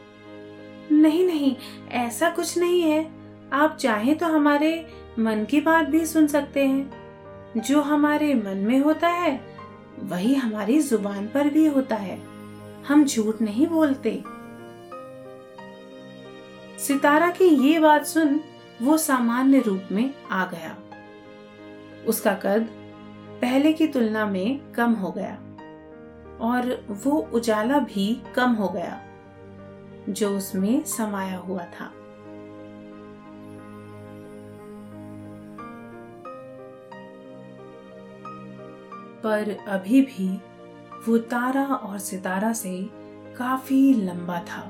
नहीं 0.91 1.27
नहीं, 1.27 1.55
ऐसा 1.91 2.29
कुछ 2.29 2.57
नहीं 2.57 2.81
है। 2.81 3.11
आप 3.53 3.77
चाहें 3.77 4.17
तो 4.17 4.25
हमारे 4.25 4.87
मन 5.19 5.45
की 5.45 5.61
बात 5.61 5.85
भी 5.85 6.05
सुन 6.05 6.27
सकते 6.27 6.65
हैं। 6.67 7.01
जो 7.57 7.81
हमारे 7.81 8.33
मन 8.33 8.57
में 8.57 8.79
होता 8.79 9.07
है, 9.07 9.41
वही 9.99 10.35
हमारी 10.35 10.79
ज़ुबान 10.79 11.27
पर 11.27 11.49
भी 11.49 11.65
होता 11.65 11.95
है। 11.95 12.21
हम 12.87 13.05
झूठ 13.05 13.41
नहीं 13.41 13.67
बोलते। 13.67 14.23
सितारा 16.79 17.31
की 17.31 17.45
ये 17.45 17.79
बात 17.79 18.05
सुन 18.05 18.39
वो 18.81 18.97
सामान्य 18.97 19.59
रूप 19.59 19.83
में 19.91 20.13
आ 20.31 20.45
गया। 20.45 20.77
उसका 22.07 22.33
कद 22.33 22.67
पहले 23.41 23.73
की 23.73 23.87
तुलना 23.87 24.25
में 24.25 24.71
कम 24.71 24.91
हो 24.91 25.11
गया। 25.11 25.41
और 26.41 26.69
वो 27.03 27.11
उजाला 27.33 27.79
भी 27.79 28.13
कम 28.35 28.51
हो 28.51 28.69
गया, 28.69 29.01
जो 30.09 30.29
उसमें 30.37 30.83
समाया 30.83 31.37
हुआ 31.37 31.65
था। 31.65 31.91
पर 39.23 39.55
अभी 39.67 40.01
भी 40.01 40.29
वो 41.07 41.17
तारा 41.17 41.65
और 41.65 41.97
सितारा 41.99 42.53
से 42.53 42.89
काफ़ी 43.37 43.93
लंबा 43.93 44.39
था 44.41 44.61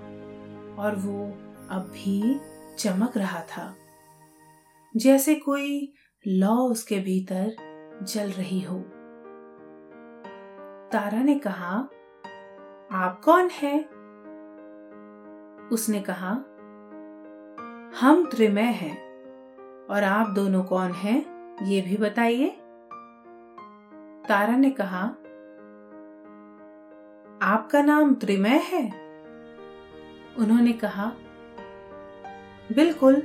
और 0.80 0.96
वो 0.96 1.26
अब 1.72 1.92
भी 1.94 2.40
चमक 2.80 3.18
रहा 3.18 3.42
था, 3.48 3.74
जैसे 4.94 5.36
कोई 5.36 5.94
लौ 6.26 6.56
उसके 6.68 7.00
भीतर 7.00 7.56
जल 8.04 8.32
रही 8.32 8.62
हो। 8.62 8.84
तारा 10.92 11.24
ने 11.24 11.40
कहा, 11.40 11.90
आप 12.92 13.22
कौन 13.26 13.50
हैं? 13.50 13.90
उसने 15.72 16.02
कहा, 16.02 16.30
हम 18.02 18.30
त्रिमय 18.32 18.62
हैं, 18.62 18.98
और 19.86 20.04
आप 20.04 20.30
दोनों 20.30 20.64
कौन 20.64 20.92
हैं, 20.92 21.26
ये 21.66 21.82
भी 21.82 21.98
बताइए? 21.98 22.50
तारा 24.30 24.56
ने 24.56 24.70
कहा, 24.70 25.02
आपका 27.52 27.82
नाम 27.82 28.16
त्रिमय 28.16 28.62
है? 28.64 28.86
उन्होंने 30.38 30.74
कहा, 30.74 31.12
बिल्कुल, 32.76 33.24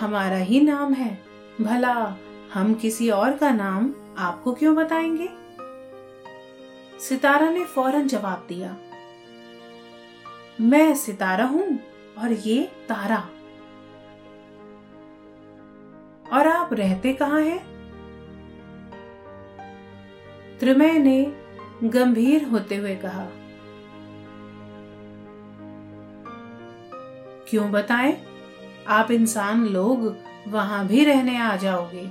हमारा 0.00 0.36
ही 0.36 0.60
नाम 0.60 0.92
है, 0.92 1.18
भला 1.60 2.16
हम 2.54 2.74
किसी 2.74 3.10
और 3.10 3.36
का 3.36 3.50
नाम 3.50 3.94
आपको 4.18 4.52
क्यों 4.52 4.76
बताएँगे? 4.76 5.41
सितारा 7.02 7.50
ने 7.50 7.64
फ़ौरन 7.64 8.06
जवाब 8.08 8.44
दिया, 8.48 8.76
मैं 10.60 10.94
सितारा 10.94 11.44
हूँ 11.44 11.64
और 12.18 12.32
ये 12.32 12.62
तारा। 12.88 13.16
और 16.32 16.48
आप 16.48 16.72
रहते 16.72 17.12
कहाँ 17.12 17.40
हैं? 17.40 17.58
त्रिमय 20.58 20.98
ने 20.98 21.24
गंभीर 21.84 22.44
होते 22.44 22.76
हुए 22.76 22.94
कहा, 22.96 23.26
क्यों 27.48 27.70
बताएँ? 27.70 28.16
आप 28.88 29.10
इंसान 29.10 29.66
लोग 29.66 30.16
वहाँ 30.48 30.86
भी 30.86 31.04
रहने 31.04 31.38
आ 31.38 31.56
जाओगे। 31.56 32.06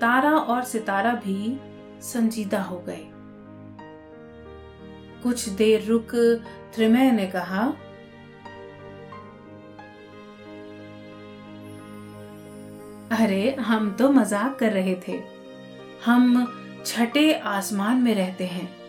तारा 0.00 0.30
और 0.30 0.62
सितारा 0.64 1.14
भी 1.14 1.58
संजीदा 2.02 2.62
हो 2.62 2.78
गए। 2.78 3.11
कुछ 5.22 5.48
देर 5.48 5.84
रुक 5.84 6.14
त्रिमय 6.74 7.10
ने 7.10 7.26
कहा, 7.26 7.72
अरे, 13.12 13.56
हम 13.60 13.92
तो 13.92 14.12
मज़ाक 14.12 14.58
कर 14.58 14.72
रहे 14.72 14.96
थे। 15.08 15.22
हम 16.04 16.46
छठे 16.86 17.32
आसमान 17.32 17.96
में 17.96 18.14
रहते 18.14 18.46
हैं। 18.46 18.82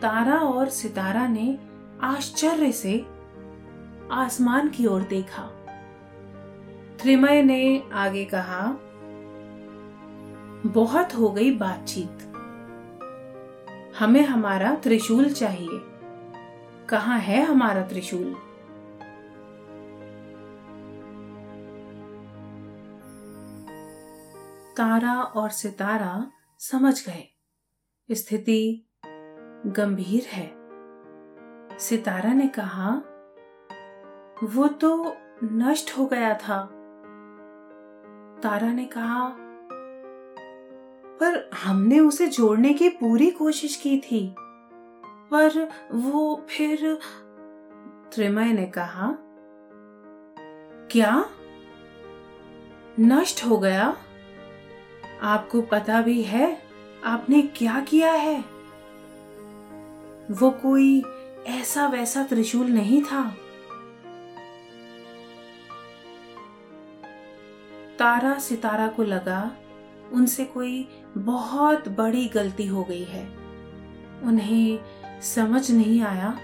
तारा 0.00 0.38
और 0.38 0.68
सितारा 0.68 1.26
ने 1.26 1.58
आश्चर्य 2.02 2.72
से 2.72 3.06
आसमान 4.12 4.68
की 4.68 4.86
ओर 4.86 5.02
देखा। 5.02 5.42
त्रिमय 7.02 7.42
ने 7.42 7.82
आगे 7.92 8.24
कहा, 8.24 8.74
बहुत 10.66 11.14
हो 11.14 11.30
गई 11.30 11.50
बातचीत। 11.50 12.13
हमें 13.98 14.24
हमारा 14.24 14.74
त्रिशूल 14.74 15.32
चाहिए। 15.32 15.80
कहाँ 16.88 17.18
है 17.18 17.44
हमारा 17.44 17.82
त्रिशूल? 17.82 18.34
तारा 24.76 25.22
और 25.22 25.50
सितारा 25.50 26.30
समझ 26.58 27.06
गए। 27.06 27.38
स्थिति 28.10 28.90
गंभीर 29.66 30.24
है। 30.24 30.54
सितारा 31.78 32.32
ने 32.32 32.48
कहा, 32.48 32.90
वो 34.44 34.68
तो 34.68 35.16
नष्ट 35.44 35.98
हो 35.98 36.06
गया 36.06 36.34
था। 36.34 36.70
तारा 38.42 38.72
ने 38.72 38.84
कहा 38.84 39.43
पर 41.20 41.50
हमने 41.54 42.00
उसे 42.00 42.26
जोड़ने 42.26 42.74
की 42.74 42.88
पूरी 42.88 43.30
कोशिश 43.30 43.76
की 43.76 43.98
थी। 43.98 44.34
पर 45.30 45.70
वो 45.92 46.46
फिर 46.48 46.98
त्रिमय 48.14 48.52
ने 48.52 48.66
कहा, 48.66 49.14
क्या? 50.90 51.30
नष्ट 53.00 53.44
हो 53.44 53.58
गया? 53.58 53.96
आपको 55.22 55.62
पता 55.62 56.02
भी 56.02 56.22
है, 56.22 56.62
आपने 57.04 57.42
क्या 57.42 57.80
किया 57.80 58.12
है? 58.12 58.44
वो 60.30 60.50
कोई 60.50 61.02
ऐसा 61.46 61.88
वैसा 61.88 62.22
त्रिशूल 62.22 62.66
नहीं 62.66 63.02
था। 63.02 63.36
तारा 67.98 68.38
सितारा 68.38 68.88
को 68.88 69.02
लगा 69.02 69.56
उनसे 70.12 70.44
कोई 70.44 70.88
बहुत 71.16 71.88
बड़ी 71.88 72.26
गलती 72.26 72.66
हो 72.66 72.84
गई 72.84 73.04
है। 73.04 73.44
उन्हें 74.22 74.78
समझ 75.20 75.70
नहीं 75.70 76.02
आया, 76.02 76.38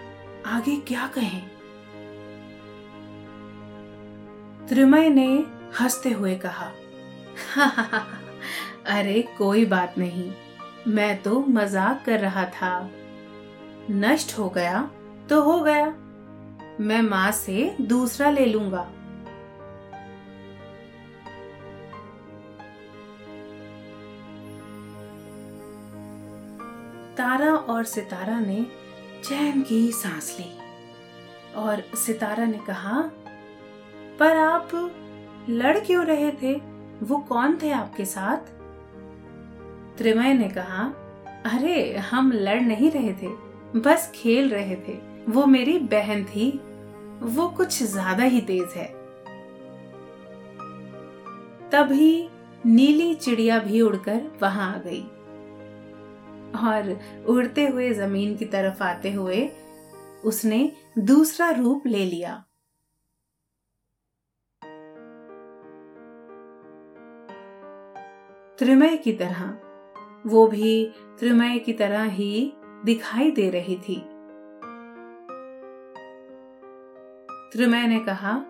आगे 0.46 0.76
क्या 0.76 1.06
कहें? 1.06 1.50
त्रिमय 4.68 5.08
ने 5.08 5.46
हँसते 5.80 6.10
हुए 6.10 6.36
कहा, 6.36 6.72
अरे, 8.86 9.28
कोई 9.38 9.64
बात 9.64 9.94
नहीं, 9.98 10.32
मैं 10.88 11.22
तो 11.22 11.40
मज़ाक 11.40 12.02
कर 12.06 12.20
रहा 12.20 12.44
था। 12.44 12.90
नष्ट 13.90 14.38
हो 14.38 14.48
गया 14.48 14.90
तो 15.30 15.42
हो 15.42 15.60
गया, 15.60 15.86
मैं 16.80 17.02
माँ 17.02 17.30
से 17.30 17.76
दूसरा 17.80 18.30
ले 18.30 18.46
लूँगा। 18.46 18.90
तारा 27.20 27.54
और 27.54 27.84
सितारा 27.84 28.40
ने 28.40 28.66
चैन 29.24 29.62
की 29.62 29.92
सांस 29.92 30.36
ली 30.40 30.58
और 31.54 31.96
सितारा 31.96 32.44
ने 32.44 32.58
कहा, 32.58 33.10
पर 34.18 34.36
आप 34.36 34.68
लड़ 35.48 35.78
क्यों 35.78 36.04
रहे 36.04 36.30
थे? 36.30 36.54
वो 37.02 37.18
कौन 37.18 37.58
थे 37.62 37.70
आपके 37.70 38.04
साथ? 38.04 38.36
त्रिमय 39.98 40.34
ने 40.34 40.48
कहा, 40.48 40.84
अरे, 41.46 41.96
हम 41.96 42.32
लड़ 42.32 42.60
नहीं 42.60 42.90
रहे 42.90 43.12
थे, 43.12 43.28
बस 43.80 44.12
खेल 44.14 44.48
रहे 44.48 44.76
थे। 44.76 44.98
वो 45.28 45.46
मेरी 45.46 45.78
बहन 45.78 46.24
थी, 46.24 46.60
वो 47.22 47.48
कुछ 47.48 47.82
ज़्यादा 47.82 48.24
ही 48.24 48.40
तेज 48.40 48.68
है। 48.76 48.88
तभी 51.70 52.28
नीली 52.66 53.14
चिड़िया 53.14 53.58
भी 53.58 53.80
उड़कर 53.80 54.38
वहाँ 54.42 54.74
आ 54.74 54.78
गई। 54.78 55.10
और 56.56 57.00
उड़ते 57.28 57.66
हुए 57.66 57.92
ज़मीन 57.94 58.36
की 58.36 58.44
तरफ़ 58.44 58.82
आते 58.82 59.12
हुए 59.12 59.50
उसने 60.24 60.72
दूसरा 60.98 61.50
रूप 61.50 61.86
ले 61.86 62.04
लिया। 62.04 62.44
त्रिमय 68.58 68.96
की 68.96 69.12
तरह, 69.12 69.58
वो 70.26 70.46
भी 70.46 70.92
त्रिमय 71.18 71.58
की 71.58 71.72
तरह 71.72 72.02
ही 72.02 72.52
दिखाई 72.84 73.30
दे 73.30 73.50
रही 73.50 73.76
थी। 73.76 73.96
त्रिमय 77.52 77.86
ने 77.86 78.00
कहा, 78.00 78.44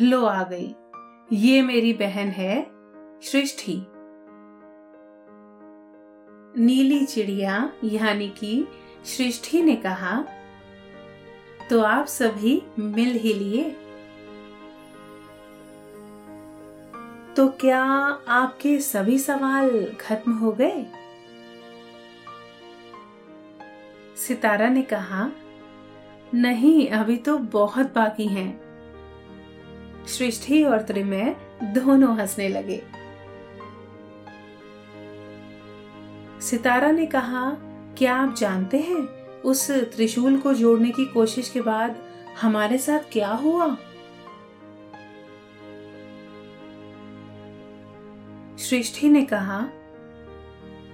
लो 0.00 0.24
आ 0.24 0.42
गई, 0.42 0.74
ये 1.32 1.62
मेरी 1.62 1.92
बहन 1.92 2.28
है, 2.28 2.66
सृष्टि। 3.22 3.86
नीली 6.56 7.06
चिड़िया 7.06 7.72
यानी 7.84 8.28
कि 8.28 8.68
सृष्टि 9.04 9.62
ने 9.62 9.76
कहा 9.76 10.24
तो 11.70 11.82
आप 11.82 12.06
सभी 12.06 12.62
मिल 12.78 13.08
ही 13.08 13.34
लिए। 13.34 13.70
तो 17.36 17.48
क्या 17.48 17.82
आपके 18.28 18.78
सभी 18.78 19.18
सवाल 19.18 19.84
खत्म 20.00 20.32
हो 20.32 20.52
गए? 20.52 20.86
सितारा 24.16 24.68
ने 24.68 24.82
कहा, 24.82 25.30
नहीं, 26.34 26.88
अभी 26.88 27.16
तो 27.16 27.38
बहुत 27.38 27.86
बाकी 27.94 28.26
हैं। 28.26 28.60
सृष्टि 30.06 30.64
और 30.64 30.82
त्रिमय 30.82 31.36
दोनों 31.62 32.18
हंसने 32.18 32.48
लगे। 32.48 32.97
सितारा 36.50 36.90
ने 36.90 37.06
कहा, 37.06 37.50
क्या 37.98 38.14
आप 38.14 38.34
जानते 38.34 38.78
हैं, 38.78 39.32
उस 39.40 39.70
त्रिशूल 39.70 40.36
को 40.36 40.54
जोड़ने 40.54 40.90
की 40.90 41.04
कोशिश 41.04 41.48
के 41.48 41.60
बाद 41.60 41.96
हमारे 42.42 42.78
साथ 42.78 42.98
क्या 43.12 43.28
हुआ? 43.28 43.76
सृष्टि 48.58 49.08
ने 49.08 49.24
कहा 49.24 49.68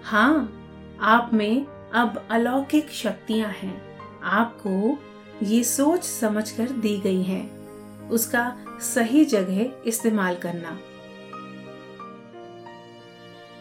हाँ 0.05 0.61
आप 1.01 1.31
में 1.33 1.67
अब 1.95 2.27
अलौकिक 2.31 2.91
शक्तियाँ 2.91 3.51
हैं। 3.51 3.99
आपको 4.23 4.99
ये 5.43 5.65
सोच 5.65 6.05
समझकर 6.05 6.69
दी 6.69 7.01
गई 7.01 7.23
हैं। 7.23 7.69
उसका 8.09 8.57
सही 8.81 9.25
जगह 9.25 9.73
इस्तेमाल 9.87 10.35
करना। 10.35 10.79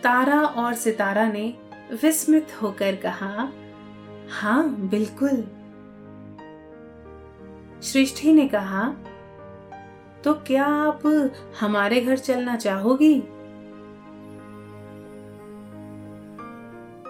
तारा 0.03 0.41
और 0.41 0.73
सितारा 0.73 1.31
ने 1.31 1.62
विस्मित 1.91 2.47
होकर 2.61 2.95
कहा 2.95 3.51
हाँ 4.29 4.69
बिल्कुल. 4.69 5.43
सृष्टि 7.81 8.33
ने 8.33 8.47
कहा 8.47 8.95
तो 10.23 10.33
क्या 10.33 10.65
आप 10.65 11.01
हमारे 11.59 12.01
घर 12.01 12.17
चलना 12.17 12.55
चाहोगी? 12.55 13.19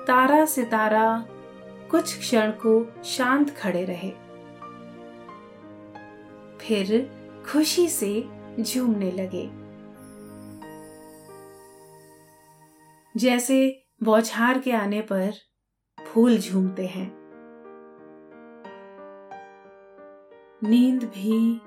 तारा 0.07 0.45
सितारा 0.45 1.25
कुछ 1.91 2.19
क्षण 2.19 2.51
को 2.51 3.03
शांत 3.03 3.49
खड़े 3.49 3.85
रहे। 3.85 4.09
फिर 6.57 7.11
खुशी 7.51 7.89
से 7.89 8.29
झूमने 8.61 9.11
लगे। 9.11 9.49
जैसे 13.17 13.82
बौछार 14.03 14.59
के 14.59 14.71
आने 14.71 15.01
पर 15.01 15.31
फूल 16.07 16.37
झूमते 16.37 16.85
हैं। 16.85 17.13
नींद 20.63 21.03
भी 21.03 21.61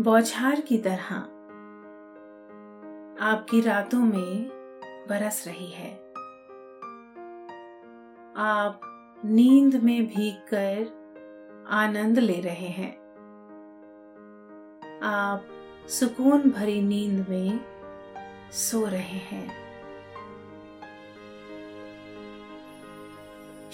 बौछार 0.00 0.60
की 0.60 0.78
तरह 0.78 1.14
आपकी 3.24 3.60
रातों 3.60 3.98
में 3.98 4.48
बरस 5.08 5.44
रही 5.46 5.70
है। 5.70 5.94
आप 8.36 8.80
नींद 9.24 9.74
में 9.74 10.06
भीग 10.06 10.36
कर 10.54 11.66
आनंद 11.70 12.18
ले 12.18 12.40
रहे 12.40 12.68
हैं। 12.68 12.92
आप 15.02 15.44
सुकून 15.88 16.50
भरी 16.50 16.82
नींद 16.82 17.28
में 17.28 17.60
सो 18.50 18.86
रहे 18.86 19.18
हैं। 19.18 19.63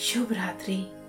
शुभ 0.01 0.33
रात्रि। 0.33 1.00